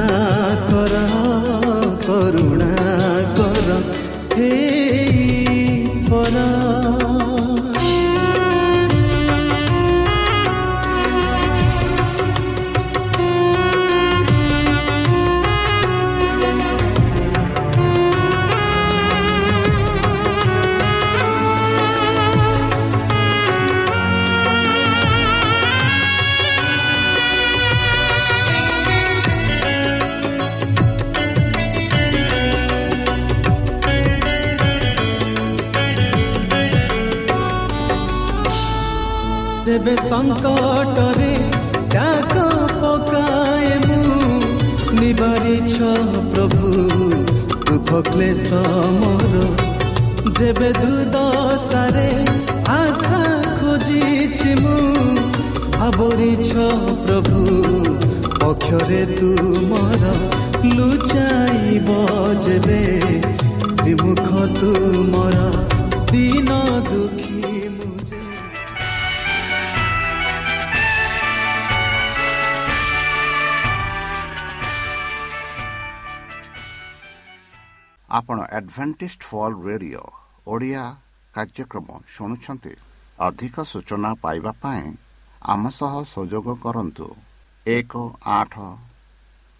ଯେବେ 51.08 51.14
ଦୁଦଶାରେ 51.14 52.10
ଆଶା 52.72 53.22
ଖୋଜିଛି 53.60 54.52
ମୁଁ 54.62 55.06
ଆବରିଛ 55.88 56.50
ପ୍ରଭୁ 57.04 57.44
ପକ୍ଷରେ 58.40 59.02
ତୁମର 59.16 60.04
ଲୁଚାଇବ 60.68 61.90
ଯେବେ 62.46 62.82
ବିମୁଖ 63.84 64.28
ତୁମର 64.60 65.38
ଦିନ 66.12 66.50
ଦୁଃଖୀ 66.90 67.36
ଆପଣ 78.10 78.38
ଆଡ଼ଭେଣ୍ଟିସ୍ଡ 78.58 79.22
ଫଲ୍ 79.30 79.56
ରେଡ଼ିଓ 79.66 80.06
ଓଡ଼ିଆ 80.48 80.84
କାର୍ଯ୍ୟକ୍ରମ 81.36 81.88
ଶୁଣୁଛନ୍ତି। 82.16 82.74
ଅଧିକ 83.28 83.56
ସୂଚନା 83.72 84.12
ପାଇବା 84.24 84.52
ପାଇଁ 84.62 84.86
ଆମ 85.46 85.64
ସହ 85.70 85.94
ସଂଯୋଗ 86.14 86.48
କରନ୍ତୁ। 86.64 87.08
ଏକ 87.66 87.94
ଆଠ 88.34 88.54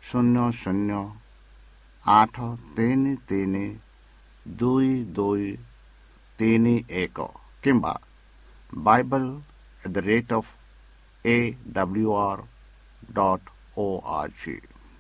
ଶୂନ୍ୟ 0.04 0.44
ଶୂନ୍ୟ 0.62 1.00
ଆଠ 2.06 2.36
ତିନି 2.76 3.14
ତିନି 3.30 3.66
ଦୁଇ 4.46 4.94
ଦୁଇ 5.16 5.50
ତିନି 6.40 6.76
ଏକ 7.02 7.18
କିମ୍ବା 7.64 7.94
Bible 8.86 9.30
at 9.84 9.94
the 9.94 9.98
rate 10.08 10.32
of 10.34 10.50
A 11.26 11.38
W 11.76 12.10
R 12.20 12.44
dot 13.14 13.48
O 13.78 13.88
R 14.18 14.34
G 14.42 14.56